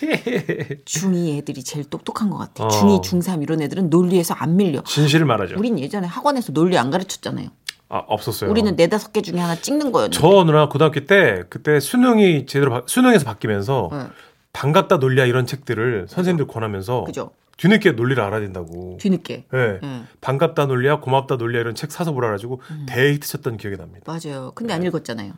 중2 0.86 1.38
애들이 1.38 1.62
제일 1.64 1.84
똑똑한 1.84 2.30
것 2.30 2.38
같아. 2.38 2.64
어. 2.64 2.68
중2, 2.68 3.02
중3 3.02 3.42
이런 3.42 3.60
애들은 3.62 3.90
논리에서 3.90 4.34
안 4.34 4.56
밀려. 4.56 4.82
진실을 4.84 5.26
말하죠. 5.26 5.56
우린 5.58 5.78
예전에 5.78 6.06
학원에서 6.06 6.52
논리 6.52 6.78
안 6.78 6.90
가르쳤잖아요. 6.90 7.48
아, 7.88 7.98
없었어요. 8.06 8.50
우리는 8.50 8.74
네다섯 8.74 9.12
개 9.12 9.22
중에 9.22 9.38
하나 9.38 9.54
찍는 9.54 9.92
거였는데. 9.92 10.18
저 10.18 10.44
누나 10.44 10.68
고등학교 10.68 11.04
때 11.06 11.42
그때 11.48 11.78
수능이 11.80 12.46
제대로 12.46 12.70
바- 12.72 12.82
수능에서 12.86 13.24
바뀌면서 13.24 13.90
응. 13.92 14.10
반갑다 14.52 14.96
논리야 14.96 15.24
이런 15.26 15.46
책들을 15.46 16.06
선생님들 16.08 16.46
권하면서 16.52 17.04
그죠? 17.04 17.30
뒤늦게 17.58 17.92
논리를 17.92 18.20
알아야 18.22 18.40
된다고. 18.40 18.96
뒤늦게. 19.00 19.44
네. 19.52 19.78
응. 19.82 20.06
반갑다 20.20 20.66
논리야 20.66 20.96
고맙다 21.00 21.36
논리야 21.36 21.60
이런 21.60 21.74
책 21.74 21.92
사서 21.92 22.12
보라 22.12 22.30
가지고 22.30 22.60
음. 22.70 22.86
데이트 22.88 23.26
쳤던 23.28 23.56
기억이 23.56 23.76
납니다. 23.76 24.04
맞아요. 24.12 24.52
근데 24.54 24.74
안 24.74 24.82
읽었잖아요. 24.82 25.32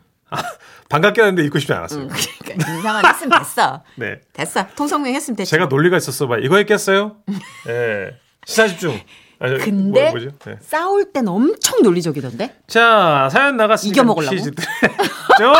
반갑게 0.89 1.21
하는데 1.21 1.43
읽고 1.45 1.59
싶지 1.59 1.73
않았어요. 1.73 2.03
응. 2.03 2.09
그러니까 2.43 2.71
인상은 2.73 3.05
했으면 3.05 3.39
됐어. 3.39 3.83
네. 3.95 4.19
됐어. 4.33 4.65
통성명 4.75 5.13
했으면 5.15 5.35
됐죠. 5.37 5.49
제가 5.51 5.65
논리가 5.67 5.97
있었어 5.97 6.27
봐. 6.27 6.37
이거 6.39 6.57
했겠어요? 6.57 7.15
예. 7.69 8.15
시사 8.45 8.67
집중. 8.67 8.99
아니, 9.39 9.57
근데 9.57 10.11
뭐? 10.11 10.19
네. 10.19 10.57
싸울 10.59 11.11
땐 11.13 11.27
엄청 11.27 11.81
논리적이던데. 11.81 12.55
자, 12.67 13.29
사연 13.31 13.55
나갔으니까 13.57 13.93
이겨 13.93 14.03
먹으려고? 14.03 14.35
퀴즈 14.35 14.51
드려야죠. 14.51 15.53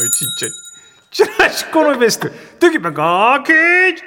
어이, 0.00 0.10
진짜. 0.10 0.46
지라시 1.10 1.70
코너 1.70 1.96
베스트 1.98 2.32
뜨기평가 2.58 3.44
퀴즈. 3.44 4.02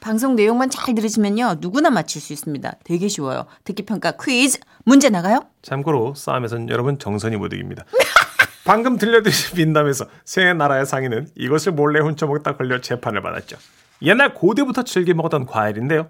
방송 0.00 0.36
내용만 0.36 0.70
잘 0.70 0.94
들으시면요. 0.94 1.56
누구나 1.60 1.90
맞힐 1.90 2.20
수 2.20 2.32
있습니다. 2.32 2.74
되게 2.84 3.08
쉬워요. 3.08 3.46
듣기 3.64 3.84
평가 3.86 4.12
퀴즈 4.12 4.58
문제 4.84 5.08
나가요? 5.08 5.46
참고로 5.62 6.14
싸움에선 6.14 6.68
여러분 6.68 6.98
정선이 6.98 7.36
못 7.36 7.52
이깁니다. 7.52 7.84
방금 8.64 8.98
들려드린 8.98 9.34
민담에서 9.56 10.06
새 10.24 10.52
나라의 10.52 10.86
상인은 10.86 11.28
이것을 11.36 11.72
몰래 11.72 12.00
훔쳐먹다 12.00 12.56
걸려 12.56 12.80
재판을 12.80 13.22
받았죠. 13.22 13.56
옛날 14.02 14.34
고대부터 14.34 14.82
즐겨 14.82 15.14
먹었던 15.14 15.46
과일인데요. 15.46 16.08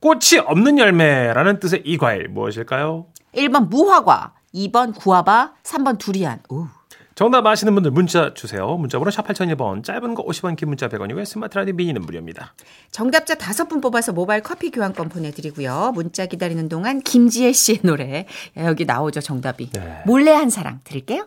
꽃이 0.00 0.40
없는 0.44 0.78
열매라는 0.78 1.58
뜻의 1.60 1.82
이 1.84 1.98
과일 1.98 2.28
무엇일까요? 2.28 3.06
1번 3.34 3.68
무화과, 3.68 4.34
2번 4.54 4.94
구아바, 4.94 5.54
3번 5.62 5.98
두리안. 5.98 6.40
오. 6.50 6.66
정답 7.16 7.44
아시는 7.44 7.74
분들 7.74 7.90
문자 7.90 8.32
주세요. 8.32 8.76
문자번호 8.76 9.10
샵 9.10 9.26
8001번, 9.26 9.82
짧은 9.82 10.14
거 10.14 10.24
50원, 10.24 10.54
긴 10.54 10.68
문자 10.68 10.88
100원이고요. 10.88 11.24
스마트 11.24 11.58
라디오 11.58 11.74
미니는 11.74 12.02
무료입니다. 12.02 12.54
정답자 12.92 13.34
다섯 13.34 13.68
분 13.68 13.80
뽑아서 13.80 14.12
모바일 14.12 14.40
커피 14.40 14.70
교환권 14.70 15.08
보내드리고요. 15.08 15.90
문자 15.96 16.26
기다리는 16.26 16.68
동안 16.68 17.00
김지혜 17.00 17.50
씨의 17.50 17.80
노래 17.82 18.26
여기 18.56 18.84
나오죠 18.84 19.20
정답이. 19.20 19.70
네. 19.70 20.02
몰래 20.06 20.30
한 20.30 20.48
사랑 20.48 20.78
들을게요. 20.84 21.26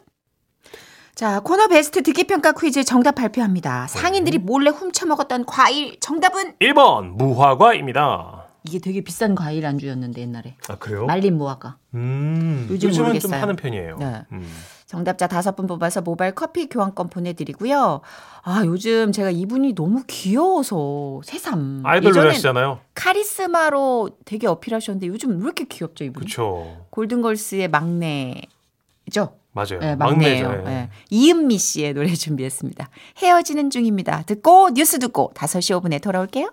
자 1.13 1.41
코너 1.41 1.67
베스트 1.67 2.01
듣기평가 2.03 2.53
퀴즈 2.53 2.85
정답 2.85 3.15
발표합니다. 3.15 3.87
상인들이 3.87 4.37
몰래 4.37 4.69
훔쳐먹었던 4.69 5.45
과일 5.45 5.99
정답은 5.99 6.53
1번 6.61 7.17
무화과입니다. 7.17 8.40
이게 8.63 8.77
되게 8.79 9.01
비싼 9.01 9.33
과일 9.33 9.65
안주였는데 9.65 10.21
옛날에 10.21 10.55
아 10.67 10.75
그래요? 10.77 11.05
말린 11.05 11.37
무화과. 11.37 11.77
음, 11.95 12.67
요즘 12.69 12.89
요즘은 12.89 12.93
좀 12.93 13.05
모르겠어요. 13.07 13.41
하는 13.41 13.55
편이에요. 13.55 13.97
네. 13.97 14.21
음. 14.31 14.47
정답자 14.85 15.27
다섯 15.27 15.55
분 15.55 15.67
뽑아서 15.67 16.01
모바일 16.01 16.35
커피 16.35 16.67
교환권 16.67 17.09
보내드리고요. 17.09 18.01
아 18.43 18.63
요즘 18.65 19.11
제가 19.11 19.31
이분이 19.31 19.73
너무 19.73 20.03
귀여워서 20.05 21.21
새삼. 21.23 21.81
아이돌 21.85 22.09
예전엔 22.09 22.23
노래하시잖아요. 22.25 22.79
카리스마로 22.93 24.11
되게 24.25 24.47
어필하셨는데 24.47 25.07
요즘 25.07 25.37
왜 25.37 25.43
이렇게 25.43 25.63
귀엽죠 25.63 26.03
이분? 26.03 26.21
그렇죠. 26.21 26.85
골든걸스의 26.91 27.69
막내죠. 27.69 29.37
맞아요. 29.53 29.79
네, 29.79 29.95
막내예요. 29.95 30.47
막내죠. 30.49 30.69
예. 30.69 30.73
네. 30.73 30.89
이은미 31.09 31.57
씨의 31.57 31.93
노래 31.93 32.13
준비했습니다. 32.13 32.89
헤어지는 33.17 33.69
중입니다. 33.69 34.23
듣고 34.23 34.69
뉴스 34.73 34.99
듣고 34.99 35.31
5시 35.35 35.81
5분에 35.81 36.01
돌아올게요. 36.01 36.51